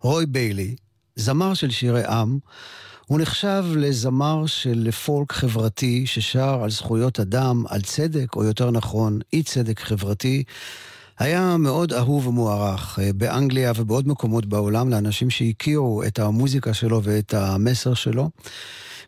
רוי 0.00 0.26
ביילי, 0.26 0.74
זמר 1.16 1.54
של 1.54 1.70
שירי 1.70 2.04
עם. 2.04 2.38
הוא 3.06 3.20
נחשב 3.20 3.64
לזמר 3.76 4.46
של 4.46 4.90
פולק 4.90 5.32
חברתי 5.32 6.06
ששר 6.06 6.60
על 6.62 6.70
זכויות 6.70 7.20
אדם, 7.20 7.64
על 7.68 7.82
צדק, 7.82 8.36
או 8.36 8.44
יותר 8.44 8.70
נכון, 8.70 9.18
אי 9.32 9.42
צדק 9.42 9.80
חברתי. 9.80 10.44
היה 11.18 11.56
מאוד 11.56 11.92
אהוב 11.92 12.26
ומוערך 12.26 12.98
אה, 12.98 13.12
באנגליה 13.12 13.72
ובעוד 13.76 14.08
מקומות 14.08 14.46
בעולם 14.46 14.90
לאנשים 14.90 15.30
שהכירו 15.30 16.02
את 16.02 16.18
המוזיקה 16.18 16.74
שלו 16.74 17.02
ואת 17.02 17.34
המסר 17.34 17.94
שלו. 17.94 18.30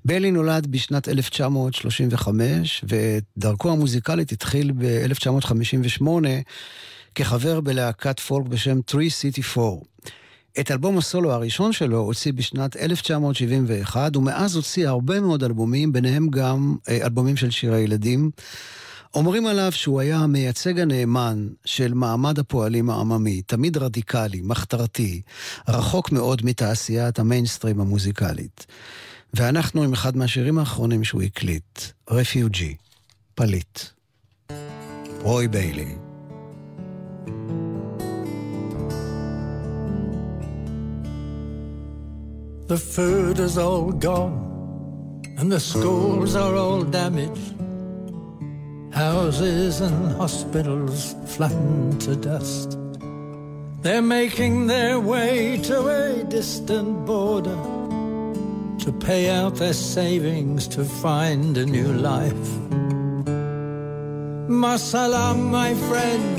בלי 0.05 0.31
נולד 0.31 0.67
בשנת 0.67 1.09
1935, 1.09 2.85
ודרכו 2.89 3.73
המוזיקלית 3.73 4.33
התחיל 4.33 4.73
ב-1958 4.73 6.03
כחבר 7.15 7.61
בלהקת 7.61 8.21
פולק 8.21 8.47
בשם 8.47 8.81
3 8.91 9.25
City 9.25 9.59
4. 9.59 9.77
את 10.61 10.71
אלבום 10.71 10.99
הסולו 10.99 11.33
הראשון 11.33 11.73
שלו 11.73 11.99
הוציא 11.99 12.33
בשנת 12.33 12.77
1971, 12.77 14.17
ומאז 14.17 14.57
הוציא 14.57 14.89
הרבה 14.89 15.21
מאוד 15.21 15.45
אלבומים, 15.45 15.93
ביניהם 15.93 16.29
גם 16.29 16.77
אה, 16.89 17.05
אלבומים 17.05 17.37
של 17.37 17.51
שירי 17.51 17.81
ילדים. 17.81 18.31
אומרים 19.15 19.47
עליו 19.47 19.73
שהוא 19.73 20.01
היה 20.01 20.19
המייצג 20.19 20.81
הנאמן 20.81 21.49
של 21.65 21.95
מעמד 21.95 22.39
הפועלים 22.39 22.91
העממי, 22.91 23.43
תמיד 23.43 23.77
רדיקלי, 23.77 24.41
מחתרתי, 24.45 25.23
רחוק 25.69 26.13
מאוד 26.13 26.45
מתעשיית 26.45 27.19
המיינסטרים 27.19 27.81
המוזיקלית. 27.81 28.67
ואנחנו 29.35 29.83
עם 29.83 29.93
אחד 29.93 30.17
מהשירים 30.17 30.59
האחרונים 30.59 31.05
שהוא 31.05 31.23
הקליט, 31.23 31.81
Refugee, 32.11 32.77
פליט. 33.35 33.81
רוי 35.23 35.49
ביילי. 35.49 35.95
The 42.69 42.77
food 42.77 43.39
is 43.39 43.57
all 43.57 43.93
gone, 44.09 44.39
and 45.39 45.51
the 45.51 45.59
schools 45.59 46.37
are 46.37 46.55
all 46.55 46.83
damaged. 46.83 47.68
Houses 48.93 49.81
and 49.81 50.13
hospitals 50.17 51.15
flattened 51.27 52.01
to 52.01 52.17
dust. 52.17 52.79
They're 53.83 54.03
making 54.03 54.67
their 54.67 54.99
way 54.99 55.59
to 55.65 55.89
a 55.89 56.25
distant 56.25 57.07
border 57.07 57.57
to 58.79 58.93
pay 58.93 59.31
out 59.31 59.57
their 59.57 59.75
savings 59.75 60.67
to 60.69 60.85
find 60.85 61.57
a 61.59 61.67
new 61.67 61.93
life. 61.93 62.49
Masalam, 64.49 65.51
my 65.51 65.75
friend, 65.75 66.39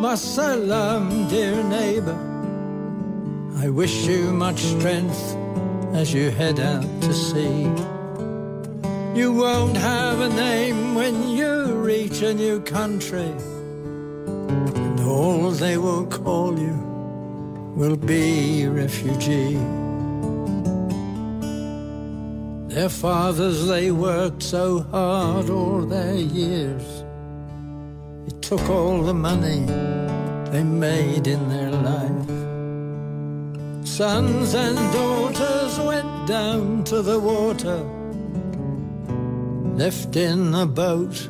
Masalam, 0.00 1.28
dear 1.28 1.62
neighbor. 1.64 2.16
I 3.56 3.68
wish 3.68 4.06
you 4.06 4.32
much 4.32 4.60
strength 4.60 5.36
as 5.92 6.14
you 6.14 6.30
head 6.30 6.60
out 6.60 6.86
to 7.02 7.12
sea. 7.12 7.68
You 9.18 9.32
won't 9.32 9.76
have 9.76 10.20
a 10.20 10.28
name 10.28 10.94
when 10.94 11.30
you 11.30 11.55
reach 11.86 12.20
a 12.22 12.34
new 12.34 12.60
country, 12.62 13.30
and 14.84 15.00
all 15.00 15.52
they 15.52 15.78
will 15.78 16.04
call 16.06 16.58
you 16.58 16.76
will 17.76 17.96
be 17.96 18.66
refugee. 18.66 19.54
Their 22.74 22.88
fathers, 22.88 23.68
they 23.68 23.92
worked 23.92 24.42
so 24.42 24.80
hard 24.80 25.48
all 25.48 25.82
their 25.82 26.16
years. 26.16 27.04
It 28.26 28.42
took 28.42 28.68
all 28.68 29.02
the 29.02 29.14
money 29.14 29.64
they 30.50 30.64
made 30.64 31.28
in 31.28 31.48
their 31.48 31.70
life. 31.70 32.30
Sons 33.86 34.54
and 34.54 34.76
daughters 34.92 35.78
went 35.78 36.26
down 36.26 36.82
to 36.84 37.00
the 37.00 37.20
water 37.20 37.78
left 39.76 40.16
in 40.16 40.52
a 40.54 40.66
boat 40.66 41.28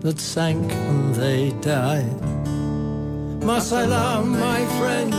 that 0.00 0.20
sank 0.20 0.72
and 0.72 1.14
they 1.14 1.50
died. 1.60 2.20
Masalam, 3.40 4.38
my 4.38 4.64
friend, 4.78 5.12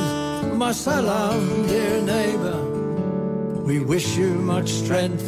Masalam, 0.55 1.67
dear 1.67 2.01
neighbor. 2.01 2.59
We 3.63 3.79
wish 3.79 4.17
you 4.17 4.29
much 4.33 4.69
strength 4.69 5.25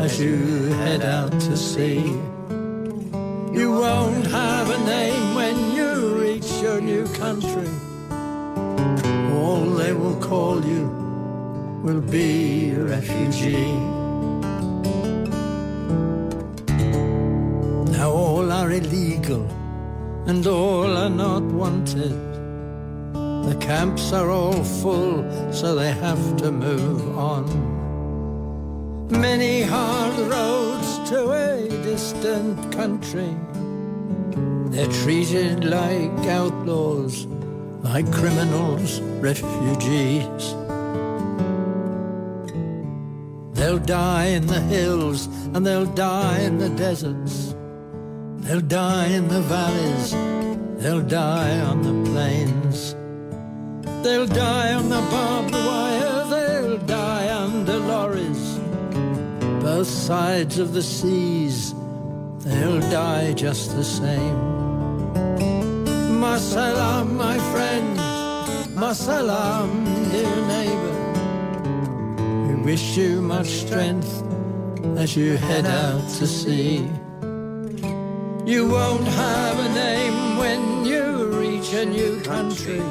as 0.00 0.20
you 0.20 0.36
head 0.82 1.02
out 1.02 1.32
to 1.32 1.56
sea. 1.56 2.00
You 3.52 3.72
won't 3.72 4.26
have 4.26 4.70
a 4.70 4.78
name 4.84 5.34
when 5.34 5.74
you 5.74 6.20
reach 6.20 6.50
your 6.60 6.80
new 6.80 7.06
country. 7.14 7.68
All 9.36 9.64
they 9.80 9.92
will 9.92 10.16
call 10.16 10.64
you 10.64 10.86
will 11.82 12.00
be 12.00 12.70
a 12.70 12.80
refugee. 12.80 13.81
Illegal 19.32 19.62
and 20.26 20.46
all 20.46 20.96
are 20.96 21.10
not 21.10 21.42
wanted. 21.42 22.12
The 23.12 23.56
camps 23.60 24.12
are 24.12 24.30
all 24.30 24.62
full, 24.62 25.52
so 25.52 25.74
they 25.74 25.90
have 25.92 26.36
to 26.38 26.52
move 26.52 27.18
on. 27.18 27.44
Many 29.08 29.62
hard 29.62 30.16
roads 30.18 31.10
to 31.10 31.32
a 31.32 31.68
distant 31.82 32.72
country. 32.72 33.34
They're 34.70 34.92
treated 35.02 35.64
like 35.64 36.26
outlaws, 36.28 37.26
like 37.82 38.10
criminals, 38.12 39.00
refugees. 39.20 40.54
They'll 43.54 43.78
die 43.78 44.26
in 44.26 44.46
the 44.46 44.60
hills 44.60 45.26
and 45.52 45.66
they'll 45.66 45.92
die 45.94 46.40
in 46.40 46.58
the 46.58 46.70
deserts. 46.70 47.51
They'll 48.42 48.60
die 48.60 49.06
in 49.06 49.28
the 49.28 49.40
valleys, 49.40 50.10
they'll 50.82 51.00
die 51.00 51.60
on 51.60 51.82
the 51.82 52.10
plains. 52.10 52.96
They'll 54.02 54.26
die 54.26 54.74
on 54.74 54.88
the 54.88 55.00
barbed 55.12 55.54
wire, 55.54 56.24
they'll 56.28 56.78
die 56.78 57.28
under 57.44 57.78
lorries. 57.78 58.58
Both 59.62 59.86
sides 59.86 60.58
of 60.58 60.72
the 60.72 60.82
seas, 60.82 61.72
they'll 62.40 62.80
die 62.90 63.32
just 63.32 63.76
the 63.76 63.84
same. 63.84 64.38
Masalam, 66.20 67.12
my 67.12 67.38
friend, 67.52 67.96
Masalam, 68.74 69.70
dear 70.10 70.36
neighbor. 70.54 70.96
We 72.48 72.54
wish 72.72 72.96
you 72.96 73.22
much 73.22 73.46
strength 73.46 74.12
as 74.98 75.16
you 75.16 75.36
head 75.36 75.66
out 75.66 76.02
to 76.18 76.26
sea. 76.26 76.88
You 78.44 78.68
won't 78.68 79.06
have 79.06 79.58
a 79.60 79.68
name 79.72 80.36
when 80.36 80.84
you 80.84 81.26
reach 81.38 81.72
a 81.74 81.84
new 81.84 82.20
country, 82.22 82.82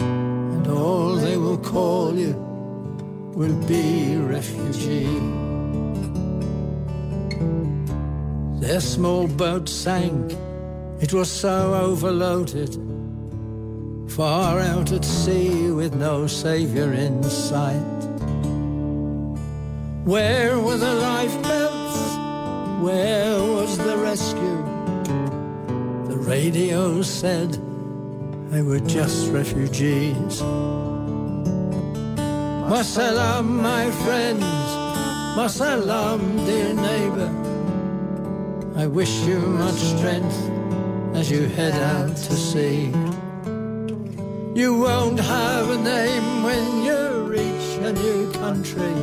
and 0.00 0.66
all 0.66 1.14
they 1.14 1.36
will 1.36 1.58
call 1.58 2.16
you 2.16 2.34
will 3.32 3.54
be 3.68 4.16
refugee. 4.16 5.06
Their 8.60 8.80
small 8.80 9.28
boat 9.28 9.68
sank, 9.68 10.36
it 11.00 11.12
was 11.12 11.30
so 11.30 11.74
overloaded, 11.74 12.74
far 14.10 14.58
out 14.58 14.90
at 14.90 15.04
sea 15.04 15.70
with 15.70 15.94
no 15.94 16.26
savior 16.26 16.92
in 16.92 17.22
sight. 17.22 18.00
Where 20.04 20.58
were 20.58 20.76
the 20.76 20.94
lifebelts? 20.94 21.69
Where 22.80 23.38
was 23.38 23.76
the 23.76 23.98
rescue? 23.98 24.56
The 26.08 26.16
radio 26.16 27.02
said 27.02 27.52
they 28.50 28.62
were 28.62 28.80
just 28.80 29.30
refugees. 29.30 30.40
Masalam, 32.72 33.44
my 33.60 33.90
friends, 34.02 34.42
Masalam, 35.36 36.46
dear 36.46 36.72
neighbor. 36.72 37.30
I 38.76 38.86
wish 38.86 39.12
you 39.26 39.40
much 39.40 39.74
strength 39.74 40.40
as 41.14 41.30
you 41.30 41.48
head 41.48 41.74
out 41.74 42.16
to 42.16 42.32
sea. 42.32 42.86
You 44.58 44.78
won't 44.80 45.20
have 45.20 45.68
a 45.68 45.76
name 45.76 46.42
when 46.42 46.82
you 46.82 47.24
reach 47.28 47.76
a 47.84 47.92
new 47.92 48.32
country. 48.32 48.96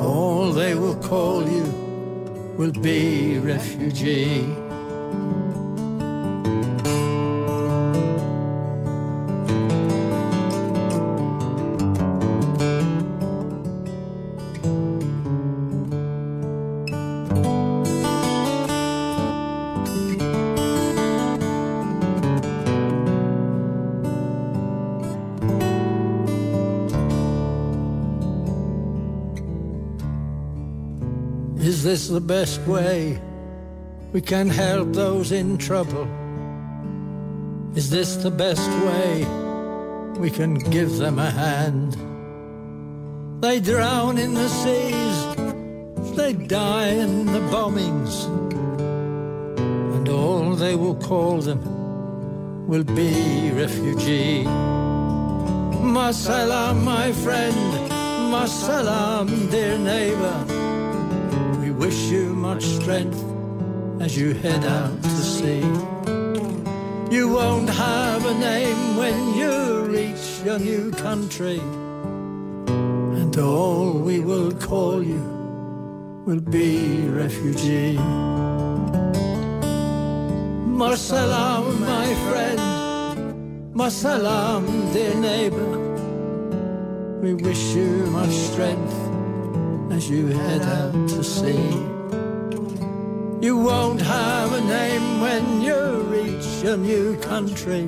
All 0.00 0.50
they 0.50 0.74
will 0.74 0.96
call 0.96 1.48
you 1.48 1.87
will 2.58 2.72
be 2.72 3.38
refugee. 3.38 4.67
Is 31.98 32.08
the 32.08 32.20
best 32.20 32.60
way 32.60 33.20
we 34.12 34.20
can 34.20 34.48
help 34.48 34.92
those 34.92 35.32
in 35.32 35.58
trouble? 35.58 36.06
Is 37.74 37.90
this 37.90 38.14
the 38.14 38.30
best 38.30 38.70
way 38.86 39.26
we 40.16 40.30
can 40.30 40.54
give 40.76 40.98
them 40.98 41.18
a 41.18 41.28
hand? 41.28 41.96
They 43.42 43.58
drown 43.58 44.16
in 44.16 44.34
the 44.34 44.48
seas, 44.48 45.18
they 46.14 46.34
die 46.34 46.90
in 47.04 47.26
the 47.26 47.42
bombings, 47.50 48.14
and 49.96 50.08
all 50.08 50.54
they 50.54 50.76
will 50.76 50.98
call 51.10 51.38
them 51.38 51.62
will 52.68 52.84
be 52.84 53.50
refugee. 53.50 54.44
Masalam, 55.96 56.84
my 56.84 57.10
friend, 57.10 57.90
Masalam, 58.30 59.50
dear 59.50 59.76
neighbor. 59.76 60.57
Wish 61.88 62.10
you 62.10 62.34
much 62.34 62.64
strength 62.64 63.24
as 63.98 64.14
you 64.14 64.34
head 64.34 64.62
out 64.62 65.02
to 65.02 65.08
sea. 65.08 65.64
You 67.10 67.30
won't 67.32 67.70
have 67.70 68.26
a 68.26 68.34
name 68.34 68.98
when 68.98 69.16
you 69.38 69.86
reach 69.86 70.42
your 70.44 70.58
new 70.58 70.90
country, 70.90 71.60
and 73.20 73.34
all 73.38 73.92
we 73.92 74.20
will 74.20 74.52
call 74.52 75.02
you 75.02 75.24
will 76.26 76.42
be 76.42 77.08
refugee. 77.08 77.96
Masalam, 80.82 81.80
my 81.80 82.08
friend, 82.28 82.60
Masalam, 83.72 84.92
dear 84.92 85.14
neighbor. 85.14 85.72
We 87.22 87.32
wish 87.32 87.74
you 87.74 88.04
much 88.12 88.34
strength 88.50 89.07
as 89.97 90.09
you 90.09 90.27
head 90.27 90.61
out 90.61 90.93
to 91.09 91.23
sea. 91.23 91.69
You 93.47 93.57
won't 93.57 94.01
have 94.01 94.49
a 94.53 94.61
name 94.79 95.05
when 95.25 95.61
you 95.67 95.79
reach 96.15 96.47
your 96.63 96.77
new 96.77 97.17
country, 97.31 97.83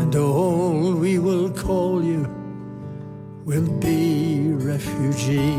and 0.00 0.12
all 0.16 0.94
we 1.04 1.18
will 1.18 1.50
call 1.50 2.02
you 2.04 2.22
will 3.44 3.70
be 3.80 4.52
refugee. 4.70 5.58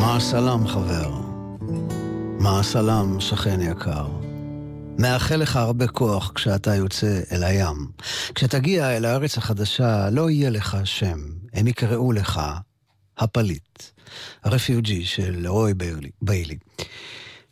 מה 0.00 0.16
הסלאם, 0.16 0.66
חבר? 0.66 1.10
מה 2.40 2.60
הסלאם, 2.60 3.20
שכן 3.20 3.60
יקר? 3.60 4.06
מאחל 4.99 5.35
לך 5.35 5.55
הרבה 5.55 5.87
כוח 5.87 6.31
כשאתה 6.35 6.75
יוצא 6.75 7.21
אל 7.31 7.43
הים. 7.43 7.87
כשתגיע 8.35 8.97
אל 8.97 9.05
הארץ 9.05 9.37
החדשה, 9.37 10.09
לא 10.09 10.29
יהיה 10.29 10.49
לך 10.49 10.77
שם. 10.83 11.19
הם 11.53 11.67
יקראו 11.67 12.11
לך 12.11 12.41
הפליט, 13.17 13.83
הרפיוג'י 14.43 15.05
של 15.05 15.47
רוי 15.47 15.73
ביילי. 16.21 16.57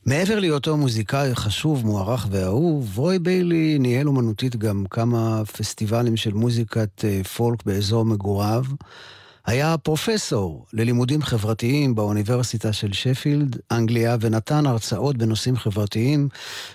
מעבר 0.06 0.40
להיותו 0.40 0.78
מוזיקאי 0.78 1.36
חשוב, 1.36 1.86
מוערך 1.86 2.28
ואהוב, 2.32 2.98
רוי 2.98 3.20
ביילי 3.20 3.78
ניהל 3.80 4.08
אומנותית 4.08 4.56
גם 4.56 4.86
כמה 4.90 5.46
פסטיבלים 5.46 6.18
של 6.18 6.34
מוזיקת 6.34 7.06
אה, 7.06 7.24
פולק 7.24 7.64
באזור 7.66 8.06
מגוריו. 8.06 8.64
היה 9.46 9.78
פרופסור 9.78 10.66
ללימודים 10.74 11.22
חברתיים 11.22 11.96
באוניברסיטה 11.96 12.74
של 12.74 12.94
שפילד, 12.94 13.58
אנגליה, 13.72 14.18
ונתן 14.22 14.66
הרצאות 14.66 15.18
בנושאים 15.18 15.58
חברתיים 15.58 16.30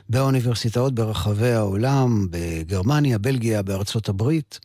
באוניברסיטאות 0.08 0.94
ברחבי 0.94 1.52
העולם, 1.52 2.26
בגרמניה, 2.30 3.18
בלגיה, 3.18 3.62
בארצות 3.62 4.08
הברית. 4.08 4.58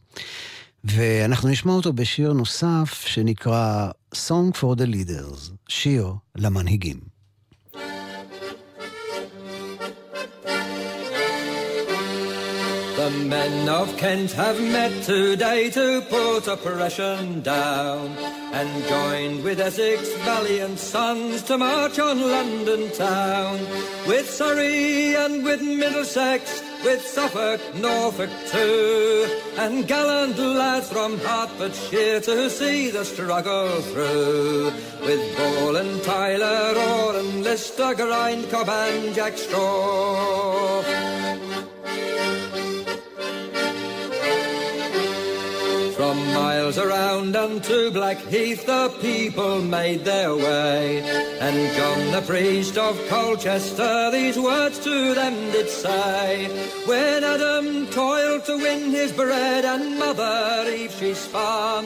ואנחנו 0.84 1.50
נשמע 1.50 1.74
אותו 1.74 1.94
בשיר 1.94 2.34
נוסף 2.34 3.04
שנקרא 3.06 3.90
Song 4.16 4.58
for 4.60 4.76
the 4.76 4.86
Leaders, 4.94 5.52
שיר 5.68 6.14
למנהיגים. 6.36 7.11
The 13.02 13.10
men 13.10 13.68
of 13.68 13.98
Kent 13.98 14.32
have 14.34 14.62
met 14.62 15.02
today 15.02 15.72
to 15.72 16.04
put 16.08 16.48
oppression 16.48 17.42
down 17.42 18.16
and 18.54 18.70
joined 18.88 19.44
with 19.44 19.60
Essex 19.60 20.08
valiant 20.18 20.78
sons 20.78 21.42
to 21.50 21.58
march 21.58 21.98
on 21.98 22.22
London 22.22 22.92
town. 22.92 23.58
With 24.06 24.30
Surrey 24.30 25.16
and 25.16 25.44
with 25.44 25.64
Middlesex, 25.64 26.62
with 26.84 27.02
Suffolk, 27.02 27.60
Norfolk 27.74 28.30
too, 28.46 29.26
and 29.58 29.88
gallant 29.88 30.38
lads 30.38 30.92
from 30.92 31.18
Hertfordshire 31.18 32.20
to 32.20 32.52
see 32.52 32.92
the 32.92 33.04
struggle 33.04 33.82
through. 33.82 34.66
With 35.02 35.38
Ball 35.38 35.76
and 35.78 36.04
Tyler, 36.04 36.76
Orr 36.78 37.16
and 37.16 37.44
Lister, 37.44 37.96
Grind, 37.96 38.48
Cobb 38.52 38.70
and 38.70 39.16
Jack 39.16 39.40
Straw. 39.40 41.31
Miles 46.52 46.78
around 46.78 47.34
unto 47.34 47.90
Blackheath 47.92 48.66
the 48.66 48.94
people 49.00 49.62
made 49.62 50.04
their 50.04 50.36
way, 50.36 51.00
and 51.40 51.58
John 51.78 52.02
the 52.12 52.24
priest 52.28 52.78
of 52.78 52.94
Colchester 53.08 54.12
these 54.12 54.38
words 54.38 54.78
to 54.80 55.14
them 55.14 55.36
did 55.54 55.70
say. 55.70 56.48
When 56.86 57.24
Adam 57.24 57.88
toiled 57.88 58.44
to 58.46 58.58
win 58.58 58.92
his 58.92 59.14
bread 59.14 59.64
and 59.64 59.98
Mother 59.98 60.70
Eve 60.70 60.96
she 61.00 61.14
spun, 61.14 61.86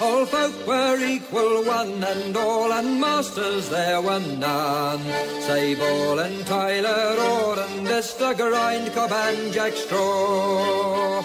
all 0.00 0.24
folk 0.26 0.56
were 0.64 0.98
equal 1.16 1.64
one 1.64 2.04
and 2.04 2.36
all, 2.36 2.70
and 2.72 3.00
masters 3.00 3.68
there 3.68 4.00
were 4.00 4.20
none. 4.20 5.02
Save 5.48 5.80
all 5.82 6.18
and 6.20 6.46
Tyler, 6.46 7.16
Orr 7.32 7.58
and 7.66 7.84
Lister, 7.84 8.32
Grind, 8.34 8.92
Cobb 8.94 9.12
and 9.12 9.52
Jack 9.52 9.72
Straw. 9.72 11.24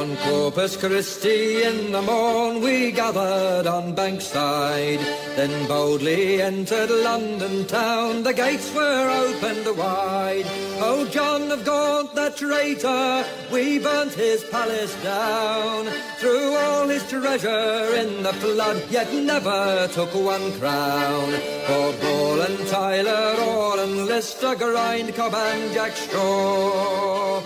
On 0.00 0.16
Corpus 0.16 0.78
Christi 0.78 1.62
in 1.62 1.92
the 1.92 2.00
morn 2.00 2.62
we 2.62 2.90
gathered 2.90 3.66
on 3.66 3.94
Bankside, 3.94 5.04
then 5.36 5.68
boldly 5.68 6.40
entered 6.40 6.88
London 6.88 7.66
town, 7.66 8.22
the 8.22 8.32
gates 8.32 8.72
were 8.74 9.10
opened 9.10 9.76
wide. 9.76 10.46
Oh 10.78 11.06
John 11.10 11.52
of 11.52 11.66
Gaunt, 11.66 12.14
the 12.14 12.30
traitor, 12.30 13.26
we 13.52 13.78
burnt 13.78 14.14
his 14.14 14.42
palace 14.44 14.94
down, 15.02 15.84
threw 16.16 16.54
all 16.54 16.88
his 16.88 17.06
treasure 17.06 17.94
in 17.96 18.22
the 18.22 18.32
flood, 18.32 18.82
yet 18.88 19.12
never 19.12 19.86
took 19.92 20.14
one 20.14 20.50
crown. 20.58 21.30
For 21.66 21.92
Ball 22.00 22.40
and 22.40 22.66
Tyler, 22.68 23.34
Orr 23.38 23.80
and 23.80 24.06
Lister, 24.06 24.54
Grind, 24.54 25.14
Cobb 25.14 25.34
and 25.34 25.74
Jack 25.74 25.94
Straw. 25.94 27.42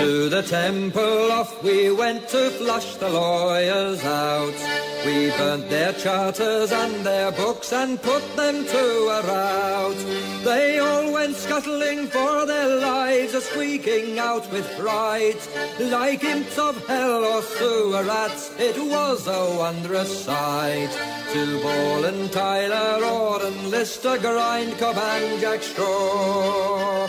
To 0.00 0.30
the 0.30 0.42
temple 0.42 1.30
off 1.30 1.62
we 1.62 1.92
went 1.92 2.26
to 2.28 2.48
flush 2.50 2.96
the 2.96 3.08
lawyers 3.10 4.02
out. 4.02 4.58
We 5.04 5.28
burnt 5.30 5.68
their 5.68 5.92
charters 5.92 6.72
and 6.72 7.04
their 7.04 7.30
books 7.32 7.70
and 7.72 8.00
put 8.00 8.24
them 8.34 8.64
to 8.64 8.84
a 9.16 9.20
rout. 9.26 9.98
They 10.42 10.78
all 10.78 11.12
went 11.12 11.36
scuttling 11.36 12.06
for 12.06 12.46
their 12.46 12.76
lives, 12.76 13.34
a 13.34 13.42
squeaking 13.42 14.18
out 14.18 14.50
with 14.50 14.66
fright. 14.78 15.40
Like 15.78 16.24
imps 16.24 16.58
of 16.58 16.76
hell 16.86 17.22
or 17.22 17.42
sewer 17.42 18.04
rats, 18.04 18.52
it 18.58 18.78
was 18.78 19.26
a 19.26 19.56
wondrous 19.58 20.24
sight. 20.24 20.92
To 21.32 21.60
Ball 21.62 22.04
and 22.06 22.32
Tyler, 22.32 23.04
Orr 23.04 23.44
and 23.44 23.70
Lister, 23.70 24.16
Grind, 24.16 24.78
Cobb 24.78 24.96
and 24.96 25.40
Jack 25.42 25.62
Straw. 25.62 27.06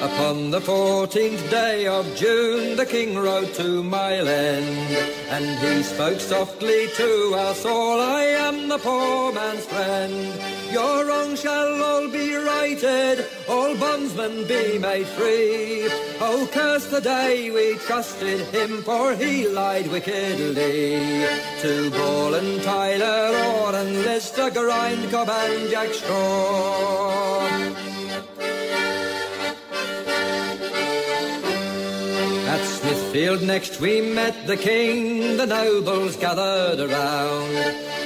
Upon 0.00 0.52
the 0.52 0.60
fourteenth 0.60 1.50
day 1.50 1.88
of 1.88 2.06
June, 2.14 2.76
the 2.76 2.86
king 2.86 3.18
rode 3.18 3.52
to 3.54 3.82
my 3.82 4.20
land, 4.20 4.96
and 5.28 5.58
he 5.58 5.82
spoke 5.82 6.20
softly 6.20 6.86
to 6.94 7.34
us 7.34 7.64
all. 7.66 8.00
I 8.00 8.22
am 8.46 8.68
the 8.68 8.78
poor 8.78 9.32
man's 9.32 9.66
friend. 9.66 10.40
Your 10.70 11.04
wrong 11.04 11.34
shall 11.34 11.82
all 11.82 12.08
be 12.08 12.32
righted, 12.36 13.26
all 13.48 13.76
bondsmen 13.76 14.46
be 14.46 14.78
made 14.78 15.08
free. 15.08 15.88
Oh, 16.20 16.48
curse 16.52 16.86
the 16.86 17.00
day 17.00 17.50
we 17.50 17.76
trusted 17.78 18.40
him, 18.54 18.82
for 18.82 19.14
he 19.14 19.48
lied 19.48 19.88
wickedly. 19.88 21.26
To 21.62 21.90
Ball 21.90 22.34
and 22.34 22.62
Tyler, 22.62 23.36
Orr 23.62 23.74
and 23.74 24.04
Lister, 24.04 24.50
Grind, 24.50 25.10
Cobb 25.10 25.28
and 25.28 25.70
Jack 25.70 25.92
Straw. 25.92 27.77
Field 33.18 33.42
next 33.42 33.80
we 33.80 34.00
met 34.00 34.46
the 34.46 34.56
king, 34.56 35.36
the 35.36 35.44
nobles 35.44 36.14
gathered 36.14 36.78
around. 36.78 37.52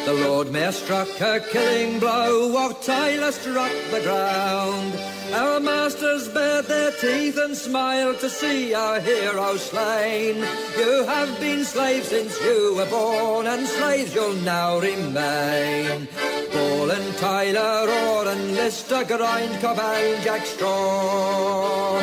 The 0.07 0.15
Lord 0.25 0.51
Mayor 0.51 0.73
struck 0.73 1.21
a 1.21 1.39
killing 1.53 1.99
blow, 1.99 2.49
while 2.55 2.73
Tyler 2.73 3.31
struck 3.31 3.75
the 3.91 4.01
ground. 4.01 4.91
Our 5.35 5.61
masters 5.61 6.29
bared 6.29 6.65
their 6.65 6.93
teeth 6.93 7.37
and 7.37 7.55
smiled 7.55 8.21
to 8.21 8.31
see 8.31 8.73
our 8.73 9.01
hero 9.01 9.57
slain. 9.57 10.37
You 10.79 11.05
have 11.05 11.39
been 11.39 11.63
slaves 11.65 12.09
since 12.09 12.41
you 12.41 12.77
were 12.77 12.89
born, 12.89 13.47
and 13.47 13.67
slaves 13.67 14.15
you'll 14.15 14.41
now 14.57 14.79
remain. 14.79 16.09
Ball 16.55 16.91
and 16.91 17.17
Tyler, 17.19 17.85
Orr 18.01 18.29
and 18.29 18.53
Lister, 18.57 19.05
Grind, 19.05 19.61
Cobb 19.61 19.79
and 19.79 20.25
Jack 20.25 20.47
Straw. 20.47 22.01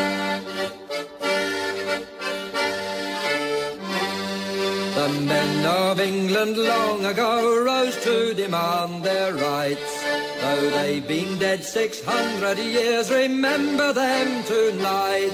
Men 5.12 5.66
of 5.66 6.00
England 6.00 6.58
long 6.58 7.06
ago 7.06 7.64
rose 7.64 7.96
to 8.04 8.34
demand 8.34 9.04
their 9.04 9.34
rights. 9.34 10.04
Though 10.42 10.70
they've 10.70 11.08
been 11.08 11.38
dead 11.38 11.64
600 11.64 12.58
years, 12.58 13.10
remember 13.12 13.92
them 13.92 14.44
tonight. 14.44 15.34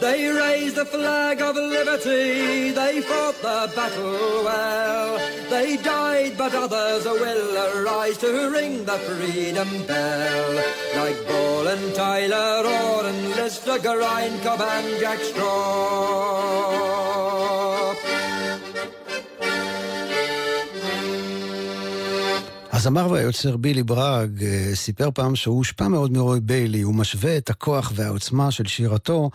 They 0.00 0.28
raised 0.28 0.76
the 0.76 0.84
flag 0.84 1.40
of 1.40 1.56
liberty, 1.56 2.70
they 2.70 3.00
fought 3.00 3.36
the 3.42 3.72
battle 3.74 4.44
well. 4.44 5.18
They 5.50 5.76
died, 5.76 6.36
but 6.36 6.54
others 6.54 7.04
will 7.04 7.56
arise 7.56 8.18
to 8.18 8.50
ring 8.50 8.84
the 8.84 8.98
freedom 8.98 9.86
bell. 9.86 10.54
Like 10.96 11.26
Ball 11.26 11.66
and 11.68 11.94
Tyler, 11.94 12.66
Orr 12.66 13.06
and 13.06 13.30
Lister, 13.36 13.78
Geraint, 13.78 14.42
Cobb 14.42 14.60
and 14.60 15.00
Jack 15.00 15.20
Straw. 15.20 16.76
הזמר 22.76 23.10
והיוצר 23.10 23.56
בילי 23.56 23.82
ברג 23.82 24.44
אה, 24.44 24.70
סיפר 24.74 25.10
פעם 25.14 25.36
שהוא 25.36 25.56
הושפע 25.56 25.88
מאוד 25.88 26.12
מרוי 26.12 26.40
ביילי, 26.40 26.80
הוא 26.80 26.94
משווה 26.94 27.36
את 27.36 27.50
הכוח 27.50 27.92
והעוצמה 27.94 28.50
של 28.50 28.66
שירתו 28.66 29.30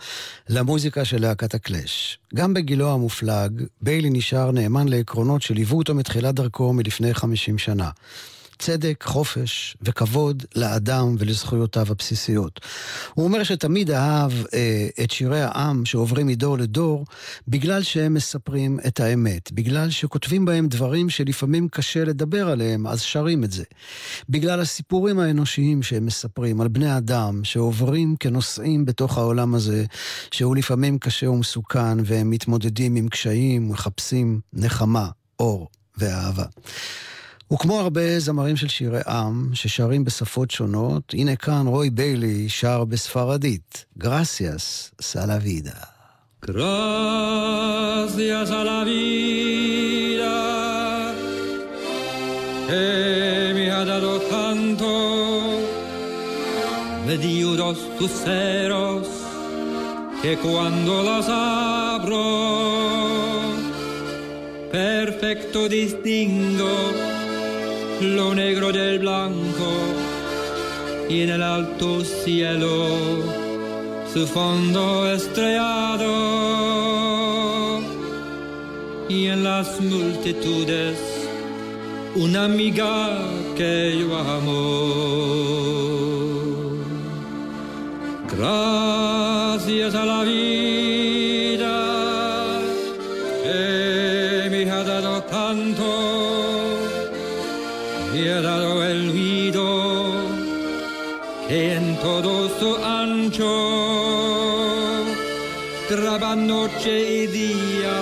למוזיקה 0.48 1.04
של 1.04 1.20
להקת 1.20 1.54
הקלאש. 1.54 2.18
גם 2.34 2.54
בגילו 2.54 2.92
המופלג, 2.92 3.62
ביילי 3.80 4.10
נשאר 4.10 4.50
נאמן 4.50 4.88
לעקרונות 4.88 5.42
שליוו 5.42 5.78
אותו 5.78 5.94
מתחילת 5.94 6.34
דרכו 6.34 6.72
מלפני 6.72 7.14
50 7.14 7.58
שנה. 7.58 7.90
צדק, 8.62 9.04
חופש 9.06 9.76
וכבוד 9.82 10.42
לאדם 10.56 11.14
ולזכויותיו 11.18 11.86
הבסיסיות. 11.90 12.60
הוא 13.14 13.24
אומר 13.24 13.42
שתמיד 13.42 13.90
אהב 13.90 14.32
אה, 14.54 14.88
את 15.04 15.10
שירי 15.10 15.42
העם 15.42 15.84
שעוברים 15.84 16.26
מדור 16.26 16.58
לדור, 16.58 17.04
בגלל 17.48 17.82
שהם 17.82 18.14
מספרים 18.14 18.78
את 18.86 19.00
האמת, 19.00 19.52
בגלל 19.52 19.90
שכותבים 19.90 20.44
בהם 20.44 20.68
דברים 20.68 21.10
שלפעמים 21.10 21.68
קשה 21.68 22.04
לדבר 22.04 22.48
עליהם, 22.48 22.86
אז 22.86 23.00
שרים 23.00 23.44
את 23.44 23.52
זה. 23.52 23.64
בגלל 24.28 24.60
הסיפורים 24.60 25.18
האנושיים 25.18 25.82
שהם 25.82 26.06
מספרים 26.06 26.60
על 26.60 26.68
בני 26.68 26.96
אדם 26.96 27.44
שעוברים 27.44 28.16
כנוסעים 28.20 28.84
בתוך 28.84 29.18
העולם 29.18 29.54
הזה, 29.54 29.84
שהוא 30.30 30.56
לפעמים 30.56 30.98
קשה 30.98 31.30
ומסוכן, 31.30 31.98
והם 32.04 32.30
מתמודדים 32.30 32.96
עם 32.96 33.08
קשיים 33.08 33.70
ומחפשים 33.70 34.40
נחמה, 34.52 35.08
אור 35.38 35.68
ואהבה. 35.98 36.44
וכמו 37.52 37.80
הרבה 37.80 38.20
זמרים 38.20 38.56
של 38.56 38.68
שירי 38.68 39.00
עם, 39.06 39.50
ששרים 39.54 40.04
בשפות 40.04 40.50
שונות, 40.50 41.14
הנה 41.18 41.36
כאן 41.36 41.66
רוי 41.66 41.90
ביילי 41.90 42.48
שר 42.48 42.84
בספרדית, 42.84 43.84
גרסיאס 43.98 44.90
סלווידה. 45.00 45.72
Gracias 46.44 46.58
a 48.50 48.64
la 48.64 48.82
vida 48.82 50.34
que 52.66 53.52
me 53.54 53.70
ha 53.70 53.84
dado 53.84 54.18
tanto, 54.36 54.90
me 57.06 57.16
dio 57.16 57.54
dos 57.54 57.78
luceros 58.00 59.06
que 60.20 60.36
cuando 60.38 61.04
las 61.04 61.28
abro, 61.28 62.24
perfecto 64.72 65.68
distingo 65.68 67.21
lo 68.02 68.34
negro 68.34 68.72
del 68.72 68.98
blanco 68.98 69.70
y 71.08 71.22
en 71.22 71.30
el 71.30 71.42
alto 71.42 72.04
cielo 72.04 72.88
su 74.12 74.26
fondo 74.26 75.10
estrellado 75.10 76.10
y 79.08 79.26
en 79.26 79.44
las 79.44 79.80
multitudes 79.80 80.98
una 82.14 82.44
amiga 82.44 83.18
que 83.56 83.96
yo 84.00 84.16
amo. 84.18 85.12
Gracias 88.36 89.94
a 89.94 90.04
la 90.04 90.24
vida 90.24 91.21
ancho 103.22 105.04
graba 105.88 106.34
noche 106.34 107.22
y 107.22 107.26
día 107.28 107.96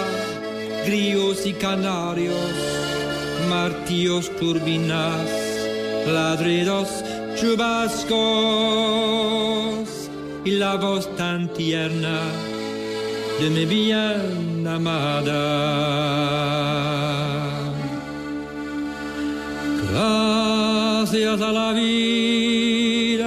grillos 0.86 1.46
y 1.46 1.52
canarios 1.52 2.52
martillos 3.48 4.30
turbinas 4.38 5.28
ladridos 6.06 6.88
chubascos 7.36 8.10
y 10.44 10.50
la 10.52 10.76
voz 10.76 11.04
tan 11.16 11.48
tierna 11.52 12.20
de 13.40 13.50
mi 13.50 13.64
bien 13.66 14.66
amada. 14.66 15.42
Gracias 19.92 21.40
a 21.40 21.52
la 21.52 21.72
vida 21.72 23.19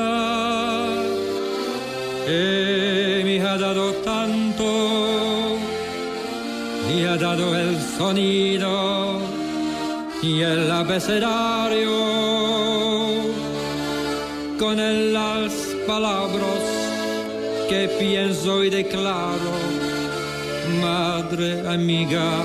sonido 7.97 9.19
y 10.21 10.41
el 10.41 10.71
abecedario 10.71 11.91
con 14.59 14.77
las 15.13 15.51
palabras 15.85 16.61
que 17.69 17.89
pienso 17.99 18.63
y 18.63 18.69
declaro, 18.69 19.53
madre, 20.81 21.67
amiga, 21.67 22.41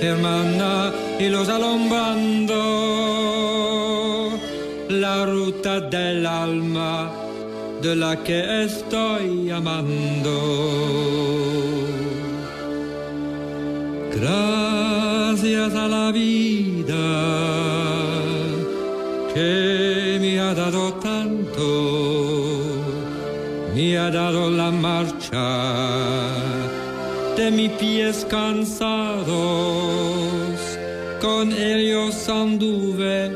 hermana 0.00 0.92
y 1.18 1.28
los 1.28 1.48
alumbrando 1.48 2.56
la 4.88 5.26
ruta 5.26 5.80
del 5.80 6.26
alma 6.26 7.10
de 7.82 7.96
la 7.96 8.16
que 8.24 8.64
estoy 8.64 9.50
amando. 9.50 10.80
Gracias 14.20 15.74
a 15.74 15.88
la 15.88 16.12
vida 16.12 16.96
que 19.32 20.18
me 20.20 20.38
ha 20.38 20.52
dado 20.52 20.92
tanto, 20.94 21.62
me 23.74 23.96
ha 23.96 24.10
dado 24.10 24.50
la 24.50 24.70
marcha 24.70 25.46
de 27.34 27.50
mis 27.50 27.70
pies 27.70 28.26
cansados, 28.28 29.26
con 31.22 31.50
ellos 31.52 32.28
anduve 32.28 33.34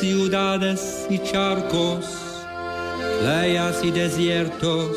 ciudades 0.00 1.06
y 1.10 1.18
charcos, 1.18 2.06
playas 3.20 3.84
y 3.84 3.90
desiertos, 3.90 4.96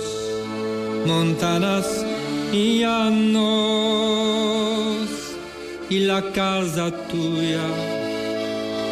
montanas 1.05 2.05
y 2.53 2.83
y 5.89 5.99
la 5.99 6.21
casa 6.31 6.91
tuya, 7.09 7.65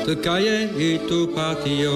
tu 0.06 0.20
calle 0.22 0.70
y 0.78 0.98
tu 1.00 1.34
patio. 1.34 1.94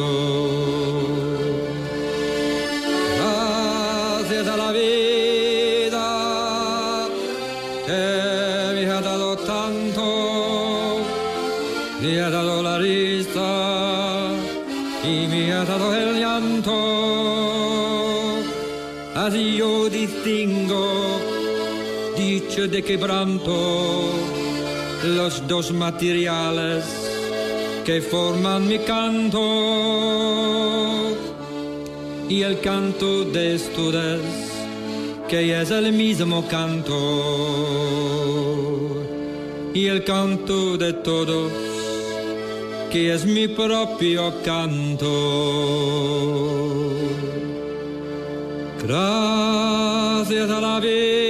Gracias 3.18 4.48
a 4.48 4.58
la 4.58 4.72
vida 4.72 6.08
que 7.86 8.02
me 8.76 8.86
ha 8.92 9.02
dado 9.02 9.38
tanto, 9.38 10.06
me 12.02 12.22
ha 12.22 12.30
dado 12.30 12.64
la 12.64 12.78
risa 12.78 14.32
y 15.04 15.28
me 15.28 15.54
ha 15.54 15.66
dado 15.66 15.96
el 15.96 16.20
llanto. 16.20 16.74
Así 19.16 19.58
yo 19.58 19.90
distingo 19.90 21.03
de 22.52 22.84
quebranto, 22.84 24.04
los 25.04 25.48
dos 25.48 25.72
materiales 25.72 26.86
que 27.84 28.00
forman 28.00 28.68
mi 28.68 28.80
canto 28.80 29.40
y 32.30 32.44
el 32.44 32.60
canto 32.60 33.24
de 33.26 33.56
estos 33.56 33.96
que 35.28 35.60
es 35.60 35.72
el 35.72 35.92
mismo 35.94 36.48
canto 36.48 36.94
y 39.74 39.88
el 39.88 40.04
canto 40.04 40.78
de 40.78 40.94
todos 40.94 41.52
que 42.92 43.14
es 43.14 43.26
mi 43.26 43.48
propio 43.48 44.32
canto. 44.44 45.10
Gracias 48.84 50.50
a 50.52 50.62
la 50.62 50.80
vida. 50.80 51.23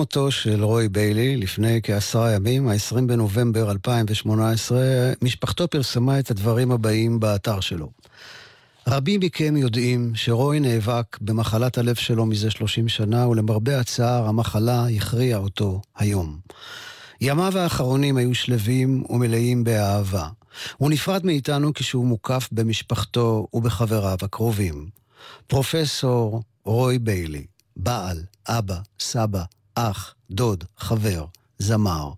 מותו 0.00 0.30
של 0.30 0.64
רוי 0.64 0.88
ביילי, 0.88 1.36
לפני 1.36 1.80
כעשרה 1.82 2.32
ימים, 2.32 2.68
ה-20 2.68 3.00
בנובמבר 3.06 3.70
2018, 3.70 4.80
משפחתו 5.22 5.68
פרסמה 5.68 6.18
את 6.18 6.30
הדברים 6.30 6.72
הבאים 6.72 7.20
באתר 7.20 7.60
שלו. 7.60 7.90
רבים 8.88 9.20
מכם 9.20 9.56
יודעים 9.56 10.12
שרוי 10.14 10.60
נאבק 10.60 11.18
במחלת 11.20 11.78
הלב 11.78 11.94
שלו 11.94 12.26
מזה 12.26 12.50
30 12.50 12.88
שנה, 12.88 13.28
ולמרבה 13.28 13.80
הצער, 13.80 14.28
המחלה 14.28 14.86
הכריעה 14.96 15.38
אותו 15.38 15.80
היום. 15.96 16.38
ימיו 17.20 17.58
האחרונים 17.58 18.16
היו 18.16 18.34
שלווים 18.34 19.04
ומלאים 19.08 19.64
באהבה. 19.64 20.28
הוא 20.76 20.90
נפרד 20.90 21.26
מאיתנו 21.26 21.74
כשהוא 21.74 22.06
מוקף 22.06 22.48
במשפחתו 22.52 23.46
ובחבריו 23.52 24.18
הקרובים. 24.22 24.88
פרופסור 25.46 26.42
רוי 26.64 26.98
ביילי, 26.98 27.46
בעל, 27.76 28.22
אבא, 28.48 28.78
סבא, 29.00 29.42
אח, 29.74 30.14
דוד, 30.30 30.64
חבר, 30.78 31.24
זמר, 31.58 32.10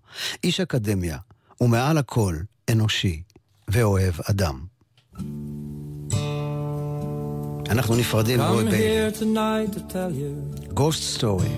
איש 0.43 0.59
אקדמיה, 0.59 1.17
ומעל 1.61 1.97
הכל 1.97 2.37
אנושי 2.71 3.21
ואוהב 3.67 4.13
אדם. 4.29 4.65
אנחנו 7.69 7.95
נפרדים 7.95 8.39
ביילי. 8.39 9.09
tell 9.89 10.11
you 10.11 10.73
Ghost 10.73 11.03
Story, 11.17 11.53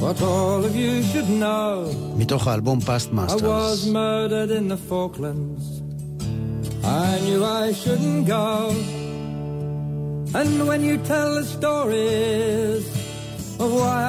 what 0.00 0.20
all 0.20 0.64
of 0.64 0.74
you 0.76 1.02
should 1.12 1.28
know. 1.28 1.94
מתוך 2.16 2.46
האלבום 2.46 2.78
Past 2.80 2.84
I 2.84 3.12
was 3.12 3.12
Masters. 3.12 3.86
murdered 3.86 4.50
in 4.50 4.68
the 4.68 4.90
Falklands. 4.90 5.64
I 6.84 7.18
knew 7.24 7.44
I 7.44 7.72
shouldn't 7.72 8.26
go. 8.26 8.74
And 10.40 10.68
when 10.68 10.82
you 10.88 10.96
tell 10.98 11.30
the 11.38 11.44
stories 11.56 12.84
of 13.58 13.72
why 13.72 14.04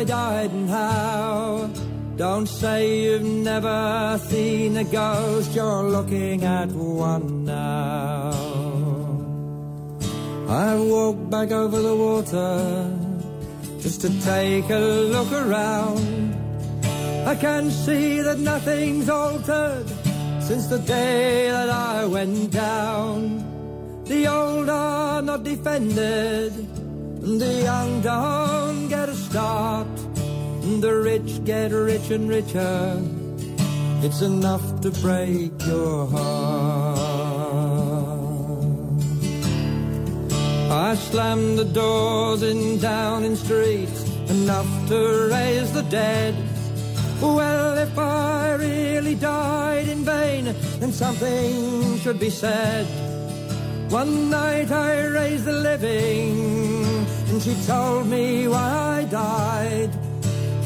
I 0.00 0.04
died 0.04 0.50
and 0.50 0.68
how, 0.68 1.70
don't 2.16 2.46
say 2.46 3.02
you've 3.04 3.22
never 3.22 4.18
seen 4.28 4.76
a 4.76 4.84
ghost, 4.84 5.54
you're 5.54 5.84
looking 5.84 6.44
at 6.44 6.68
one 6.68 7.44
now. 7.44 8.32
I 10.48 10.76
walked 10.76 11.30
back 11.30 11.50
over 11.50 11.78
the 11.80 11.94
water 11.94 12.90
just 13.80 14.00
to 14.00 14.20
take 14.22 14.68
a 14.70 14.78
look 14.78 15.30
around. 15.30 16.34
I 17.26 17.34
can 17.34 17.70
see 17.70 18.20
that 18.20 18.38
nothing's 18.38 19.08
altered 19.08 19.86
since 20.40 20.66
the 20.66 20.78
day 20.78 21.50
that 21.50 21.68
I 21.68 22.06
went 22.06 22.50
down. 22.50 23.44
The 24.04 24.26
old 24.26 24.68
are 24.68 25.20
not 25.20 25.44
defended, 25.44 26.54
and 26.54 27.40
the 27.40 27.62
young 27.62 28.00
don't 28.00 28.67
get 28.88 29.08
a 29.08 29.14
start. 29.14 29.86
The 30.80 30.92
rich 30.92 31.44
get 31.44 31.72
rich 31.72 32.10
and 32.10 32.28
richer. 32.28 33.02
It's 34.02 34.22
enough 34.22 34.80
to 34.80 34.90
break 35.02 35.52
your 35.66 36.06
heart. 36.06 36.98
I 40.70 40.94
slammed 40.94 41.58
the 41.58 41.64
doors 41.64 42.42
in 42.42 42.78
Downing 42.78 43.36
Street, 43.36 43.90
enough 44.28 44.88
to 44.88 45.28
raise 45.30 45.72
the 45.72 45.82
dead. 45.82 46.34
Well, 47.20 47.78
if 47.78 47.98
I 47.98 48.54
really 48.54 49.14
died 49.16 49.88
in 49.88 50.04
vain, 50.04 50.54
then 50.78 50.92
something 50.92 51.98
should 51.98 52.20
be 52.20 52.30
said. 52.30 52.86
One 53.90 54.30
night 54.30 54.70
I 54.70 55.06
raised 55.06 55.46
the 55.46 55.52
living, 55.52 56.77
and 57.38 57.56
she 57.56 57.66
told 57.66 58.08
me 58.08 58.48
why 58.48 58.98
I 58.98 59.04
died. 59.04 59.90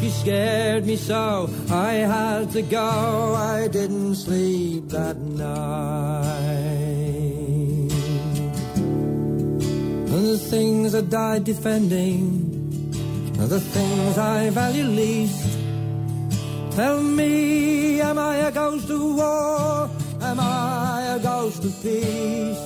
She 0.01 0.09
scared 0.09 0.87
me 0.87 0.97
so, 0.97 1.51
I 1.71 1.93
had 2.15 2.51
to 2.53 2.63
go. 2.63 3.35
I 3.37 3.69
didn't 3.69 4.15
sleep 4.15 4.89
that 4.89 5.19
night. 5.19 5.53
And 10.13 10.25
the 10.33 10.39
things 10.39 10.95
I 10.95 11.03
died 11.03 11.45
defending 11.45 12.23
are 13.39 13.49
the 13.49 13.61
things 13.61 14.17
I 14.17 14.49
value 14.51 14.85
least. 14.85 15.59
Tell 16.71 17.03
me, 17.03 18.01
am 18.01 18.19
I 18.19 18.37
a 18.49 18.51
ghost 18.51 18.89
of 18.89 19.03
war? 19.03 19.91
Am 20.23 20.41
I 20.41 21.17
a 21.17 21.19
ghost 21.19 21.65
of 21.65 21.83
peace? 21.83 22.65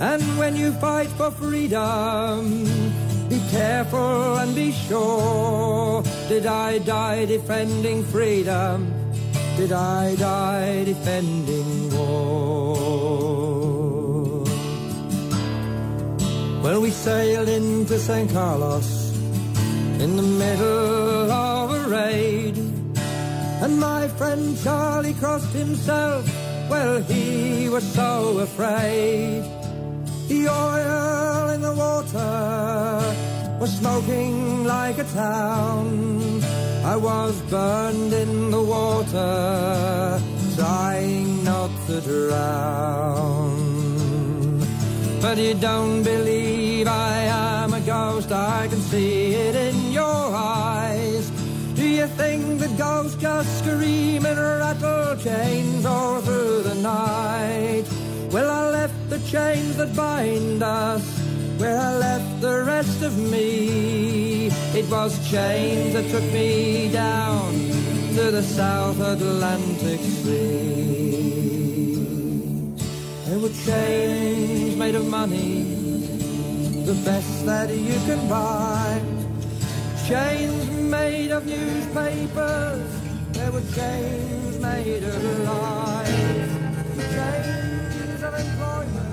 And 0.00 0.22
when 0.38 0.54
you 0.54 0.72
fight 0.72 1.08
for 1.08 1.30
freedom, 1.30 3.05
be 3.28 3.40
careful 3.50 4.36
and 4.38 4.54
be 4.54 4.72
sure. 4.72 6.02
Did 6.28 6.46
I 6.46 6.78
die 6.78 7.24
defending 7.26 8.04
freedom? 8.04 8.92
Did 9.56 9.72
I 9.72 10.14
die 10.16 10.84
defending 10.84 11.90
war? 11.96 12.86
Well, 16.62 16.80
we 16.80 16.90
sailed 16.90 17.48
into 17.48 17.98
San 17.98 18.28
Carlos 18.28 19.12
in 20.00 20.16
the 20.16 20.22
middle 20.22 21.30
of 21.30 21.70
a 21.70 21.88
raid. 21.88 22.56
And 23.62 23.80
my 23.80 24.08
friend 24.08 24.58
Charlie 24.62 25.14
crossed 25.14 25.52
himself. 25.52 26.26
Well, 26.68 27.00
he 27.02 27.68
was 27.68 27.84
so 27.94 28.38
afraid. 28.38 29.42
The 30.28 30.48
oil 30.48 31.35
in 31.56 31.62
the 31.62 31.72
water 31.72 33.00
was 33.58 33.72
smoking 33.78 34.64
like 34.64 34.98
a 34.98 35.04
town. 35.04 35.86
I 36.84 36.96
was 36.96 37.34
burned 37.52 38.12
in 38.12 38.50
the 38.50 38.62
water, 38.62 40.20
trying 40.54 41.44
not 41.44 41.70
to 41.86 42.00
drown. 42.02 43.54
But 45.22 45.38
you 45.38 45.54
don't 45.54 46.02
believe 46.02 46.86
I 46.88 47.16
am 47.62 47.72
a 47.72 47.80
ghost, 47.80 48.30
I 48.30 48.68
can 48.68 48.82
see 48.92 49.32
it 49.46 49.54
in 49.68 49.92
your 49.92 50.26
eyes. 50.60 51.24
Do 51.74 51.86
you 51.88 52.06
think 52.20 52.60
that 52.60 52.76
ghosts 52.76 53.16
just 53.16 53.50
scream 53.60 54.26
and 54.26 54.38
rattle 54.38 55.16
chains 55.16 55.86
all 55.86 56.20
through 56.20 56.62
the 56.70 56.74
night? 56.74 57.86
Well, 58.32 58.50
I 58.50 58.62
left 58.78 58.98
the 59.08 59.20
chains 59.20 59.76
that 59.78 59.96
bind 59.96 60.62
us 60.62 61.25
where 61.58 61.78
I 61.78 61.96
left 61.96 62.40
the 62.40 62.62
rest 62.64 63.02
of 63.02 63.16
me. 63.18 64.48
It 64.74 64.88
was 64.90 65.12
chains 65.30 65.94
that 65.94 66.08
took 66.10 66.24
me 66.32 66.90
down 66.92 67.52
to 68.16 68.30
the 68.30 68.42
South 68.42 69.00
Atlantic 69.00 70.00
Sea. 70.00 71.16
They 73.26 73.36
were 73.36 73.54
chains 73.66 74.76
made 74.76 74.94
of 74.94 75.06
money, 75.08 75.62
the 76.84 76.94
best 77.04 77.46
that 77.46 77.70
you 77.70 77.98
can 78.06 78.28
buy. 78.28 79.00
Chains 80.06 80.70
made 80.90 81.30
of 81.32 81.44
newspapers, 81.46 82.90
there 83.32 83.50
were 83.50 83.66
chains 83.74 84.58
made 84.60 85.02
of 85.02 85.40
lies. 85.48 86.50
Chains 87.16 88.22
of 88.22 88.34
employment, 88.44 89.05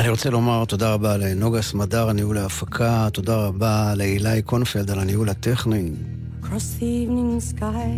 אני 0.00 0.08
רוצה 0.08 0.30
לומר 0.30 0.64
תודה 0.64 0.94
רבה 0.94 1.16
לנוגה 1.16 1.62
סמדר, 1.62 2.08
הניהול 2.08 2.38
ההפקה, 2.38 3.08
תודה 3.12 3.36
רבה 3.36 3.94
לאילי 3.96 4.42
קונפלד 4.42 4.90
על 4.90 4.98
הניהול 4.98 5.28
הטכני. 5.28 5.90
across 6.42 6.80
the 6.80 6.82
evening 6.82 7.40
sky. 7.52 7.90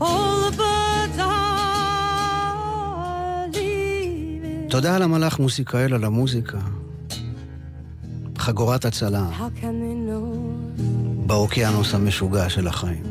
All 0.00 0.50
the 0.50 0.56
birds 0.56 1.18
are 1.18 1.32
leaving 3.52 4.70
תודה 4.70 4.96
על 4.96 5.02
המלאך 5.02 5.38
מוסיקאל 5.38 5.94
על 5.94 6.04
המוזיקה. 6.04 6.58
חגורת 8.38 8.84
הצלה 8.84 9.26
באוקיינוס 11.26 11.94
המשוגע 11.94 12.48
של 12.48 12.68
החיים. 12.68 13.02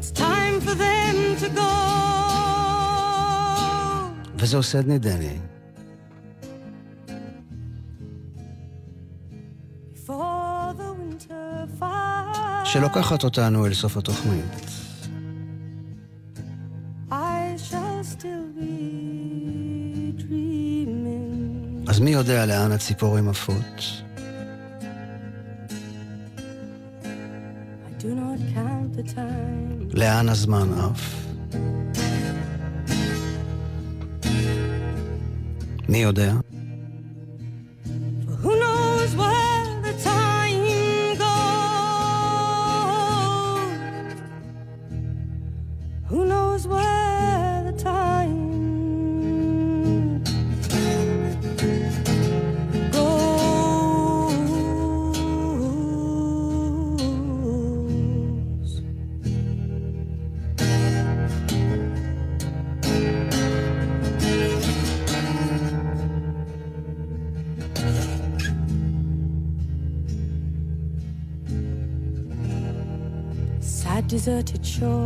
it's 0.00 0.10
time 0.18 0.60
for 0.66 0.74
them 0.74 1.36
to 1.42 1.48
go? 1.56 2.33
וזהו 4.38 4.62
סדני 4.62 4.98
דני, 4.98 5.38
Before 9.94 10.74
the 10.78 10.90
winter 11.00 11.80
fire, 11.80 12.64
שלוקחת 12.64 13.24
אותנו 13.24 13.66
אל 13.66 13.74
סוף 13.74 13.96
התוכנית. 13.96 14.84
אז 21.88 22.00
מי 22.00 22.10
יודע 22.10 22.46
לאן 22.46 22.72
הציפורים 22.72 23.28
עפות? 23.28 24.02
לאן 29.94 30.28
הזמן 30.28 30.68
עף? 30.72 31.23
מי 35.94 36.02
יודע? 36.02 36.32
Deserted 74.24 74.64
shore. 74.64 75.03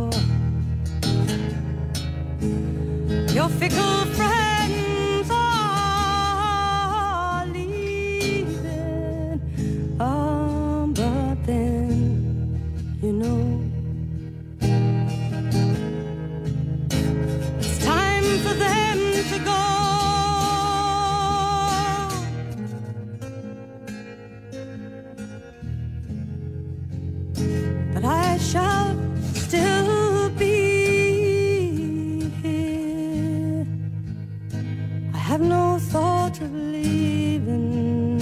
Thought 36.39 36.45
of 36.45 36.53
leaving. 36.73 38.21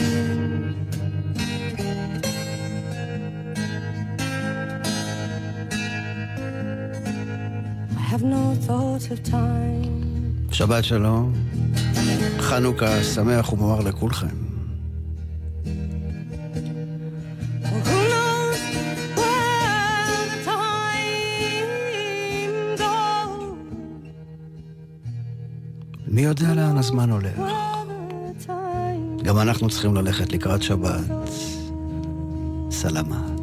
I 7.96 8.04
have 8.12 8.24
no 8.24 8.56
thought 8.68 9.12
of 9.12 9.20
time. 9.24 10.52
שבת 10.52 10.84
שלום, 10.84 11.34
חנוכה 12.40 13.04
שמח 13.04 13.54
ומואר 13.54 13.80
לכולכם. 13.82 14.28
מי 26.08 26.22
יודע 26.22 26.54
לאן 26.54 26.78
הזמן 26.78 27.10
הולך? 27.12 27.77
גם 29.28 29.40
אנחנו 29.40 29.70
צריכים 29.70 29.96
ללכת 29.96 30.34
לקראת 30.34 30.64
שבת. 30.64 31.02
סלמה. 32.72 33.37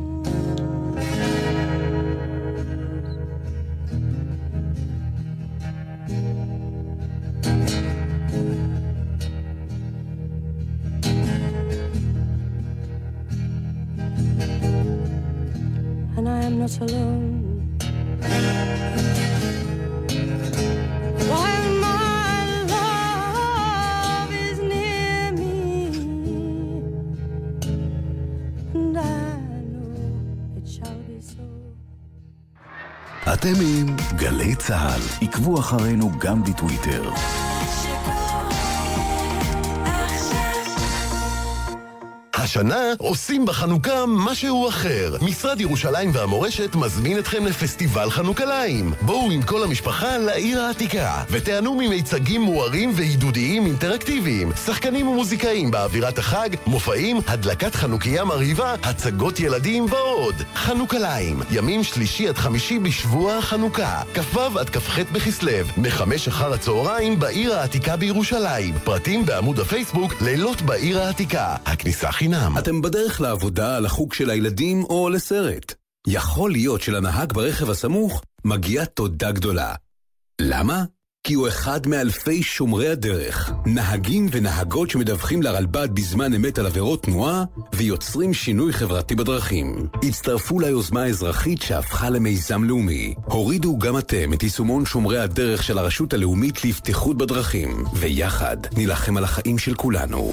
עקבו 35.35 35.59
אחרינו 35.59 36.11
גם 36.19 36.43
בטוויטר. 36.43 37.11
השנה 42.57 42.93
עושים 42.99 43.47
בחנוכה 43.47 44.05
משהו 44.07 44.69
אחר. 44.69 45.17
משרד 45.23 45.61
ירושלים 45.61 46.11
והמורשת 46.13 46.75
מזמין 46.75 47.19
אתכם 47.19 47.47
לפסטיבל 47.47 48.11
חנוכליים. 48.11 48.93
בואו 49.01 49.31
עם 49.31 49.43
כל 49.43 49.63
המשפחה 49.65 50.19
לעיר 50.19 50.61
העתיקה, 50.61 51.23
ותיהנו 51.31 51.75
ממיצגים 51.75 52.43
מוארים 52.43 52.93
ועידודיים 52.95 53.67
אינטראקטיביים, 53.67 54.53
שחקנים 54.67 55.09
ומוזיקאים 55.09 55.71
באווירת 55.71 56.19
החג, 56.19 56.49
מופעים, 56.67 57.21
הדלקת 57.27 57.75
חנוכיה 57.75 58.25
מרהיבה, 58.25 58.75
הצגות 58.83 59.41
ילדים 59.41 59.87
ועוד. 59.91 60.35
חנוכליים, 60.55 61.41
ימים 61.51 61.85
שלישי 61.85 62.29
עד 62.29 62.39
חמישי 62.39 62.79
בשבוע 62.79 63.37
החנוכה, 63.37 64.03
כ"ו 64.15 64.59
עד 64.59 64.71
כ"ח 64.71 64.99
בכסלו, 65.13 65.53
מחמש 65.77 66.29
אחר 66.29 66.53
הצהריים 66.53 67.19
בעיר 67.19 67.55
העתיקה 67.55 67.97
בירושלים. 67.97 68.75
פרטים 68.85 69.27
בעמוד 69.27 69.61
הפייסבוק 69.61 70.23
לילות 70.23 70.63
בעיר 70.63 71.01
העתיקה. 71.01 71.57
הכניסה 71.67 72.13
חינם. 72.13 72.44
אתם 72.59 72.83
בדרך 72.83 73.21
לעבודה, 73.21 73.81
לחוג 73.81 74.13
של 74.15 74.31
הילדים 74.31 74.85
או 74.85 75.09
לסרט. 75.09 75.75
יכול 76.07 76.51
להיות 76.51 76.81
שלנהג 76.81 77.33
ברכב 77.33 77.71
הסמוך 77.71 78.23
מגיעה 78.45 78.87
תודה 78.87 79.33
גדולה. 79.33 79.75
למה? 80.41 80.85
כי 81.27 81.35
הוא 81.35 81.49
אחד 81.49 81.87
מאלפי 81.87 82.43
שומרי 82.43 82.89
הדרך, 82.89 83.53
נהגים 83.67 84.29
ונהגות 84.31 84.91
שמדווחים 84.91 85.43
לרלב"ד 85.43 85.89
בזמן 85.95 86.35
אמת 86.35 86.59
על 86.59 86.67
עבירות 86.67 87.03
תנועה 87.03 87.45
ויוצרים 87.73 88.35
שינוי 88.35 88.73
חברתי 88.73 89.15
בדרכים. 89.15 89.89
הצטרפו 90.03 90.61
ליוזמה 90.61 91.03
האזרחית 91.03 91.63
שהפכה 91.63 92.11
למיזם 92.11 92.65
לאומי. 92.65 93.15
הורידו 93.25 93.79
גם 93.79 93.99
אתם 93.99 94.33
את 94.33 94.43
יישומון 94.43 94.87
שומרי 94.87 95.19
הדרך 95.19 95.63
של 95.63 95.79
הרשות 95.79 96.13
הלאומית 96.13 96.65
לבטיחות 96.65 97.19
בדרכים, 97.19 97.85
ויחד 97.95 98.57
נילחם 98.77 99.17
על 99.17 99.25
החיים 99.25 99.59
של 99.59 99.75
כולנו. 99.75 100.33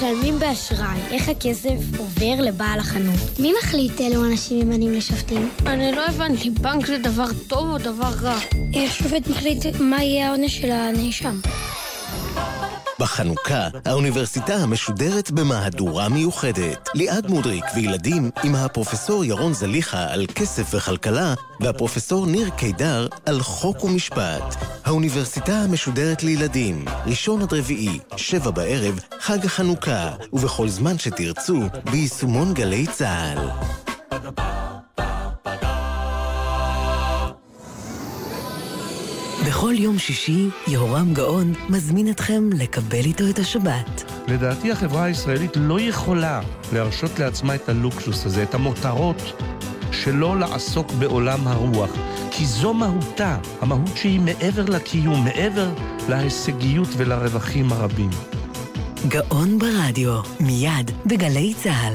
צהל. 0.00 0.06
כשמשלמים 0.06 0.38
באשראי, 0.38 0.98
איך 1.10 1.28
הכסף 1.28 1.98
עובר 1.98 2.34
לבעל 2.42 2.78
החנות? 2.78 3.38
מי 3.38 3.52
מחליט 3.62 4.00
אילו 4.00 4.24
אנשים 4.24 4.58
ממנים 4.58 4.92
לשופטים? 4.92 5.50
אני 5.66 5.92
לא 5.92 6.06
הבנתי, 6.06 6.50
בנק 6.50 6.86
זה 6.86 6.98
דבר 6.98 7.26
טוב 7.46 7.70
או 7.70 7.78
דבר 7.78 8.10
רע? 8.22 8.38
השופט 8.72 9.28
מחליט 9.28 9.66
מה 9.80 10.02
יהיה 10.02 10.28
העונש 10.28 10.58
של 10.58 10.70
הנאשם. 10.70 11.40
בחיים 13.00 13.16
חנוכה, 13.16 13.68
האוניברסיטה 13.84 14.54
המשודרת 14.54 15.30
במהדורה 15.30 16.08
מיוחדת. 16.08 16.88
ליעד 16.94 17.26
מודריק 17.30 17.64
וילדים 17.74 18.30
עם 18.44 18.54
הפרופסור 18.54 19.24
ירון 19.24 19.52
זליכה 19.54 20.06
על 20.12 20.26
כסף 20.34 20.74
וכלכלה, 20.74 21.34
והפרופסור 21.60 22.26
ניר 22.26 22.50
קידר 22.50 23.08
על 23.26 23.40
חוק 23.42 23.84
ומשפט. 23.84 24.56
האוניברסיטה 24.84 25.52
המשודרת 25.52 26.22
לילדים, 26.22 26.84
ראשון 27.06 27.42
עד 27.42 27.52
רביעי, 27.52 27.98
שבע 28.16 28.50
בערב, 28.50 29.00
חג 29.20 29.44
החנוכה, 29.44 30.10
ובכל 30.32 30.68
זמן 30.68 30.98
שתרצו, 30.98 31.60
ביישומון 31.90 32.54
גלי 32.54 32.86
צה"ל. 32.86 33.48
בכל 39.46 39.74
יום 39.78 39.98
שישי, 39.98 40.48
יהורם 40.66 41.14
גאון 41.14 41.52
מזמין 41.68 42.10
אתכם 42.10 42.50
לקבל 42.52 43.04
איתו 43.04 43.24
את 43.30 43.38
השבת. 43.38 44.12
לדעתי 44.28 44.72
החברה 44.72 45.04
הישראלית 45.04 45.50
לא 45.56 45.80
יכולה 45.80 46.40
להרשות 46.72 47.18
לעצמה 47.18 47.54
את 47.54 47.68
הלוקסוס 47.68 48.26
הזה, 48.26 48.42
את 48.42 48.54
המותרות, 48.54 49.42
שלא 49.92 50.38
לעסוק 50.38 50.92
בעולם 50.92 51.48
הרוח. 51.48 51.90
כי 52.30 52.46
זו 52.46 52.74
מהותה, 52.74 53.38
המהות 53.60 53.96
שהיא 53.96 54.20
מעבר 54.20 54.64
לקיום, 54.64 55.24
מעבר 55.24 55.70
להישגיות 56.08 56.88
ולרווחים 56.96 57.72
הרבים. 57.72 58.10
גאון 59.08 59.58
ברדיו, 59.58 60.20
מיד 60.40 60.90
בגלי 61.06 61.54
צה"ל. 61.54 61.94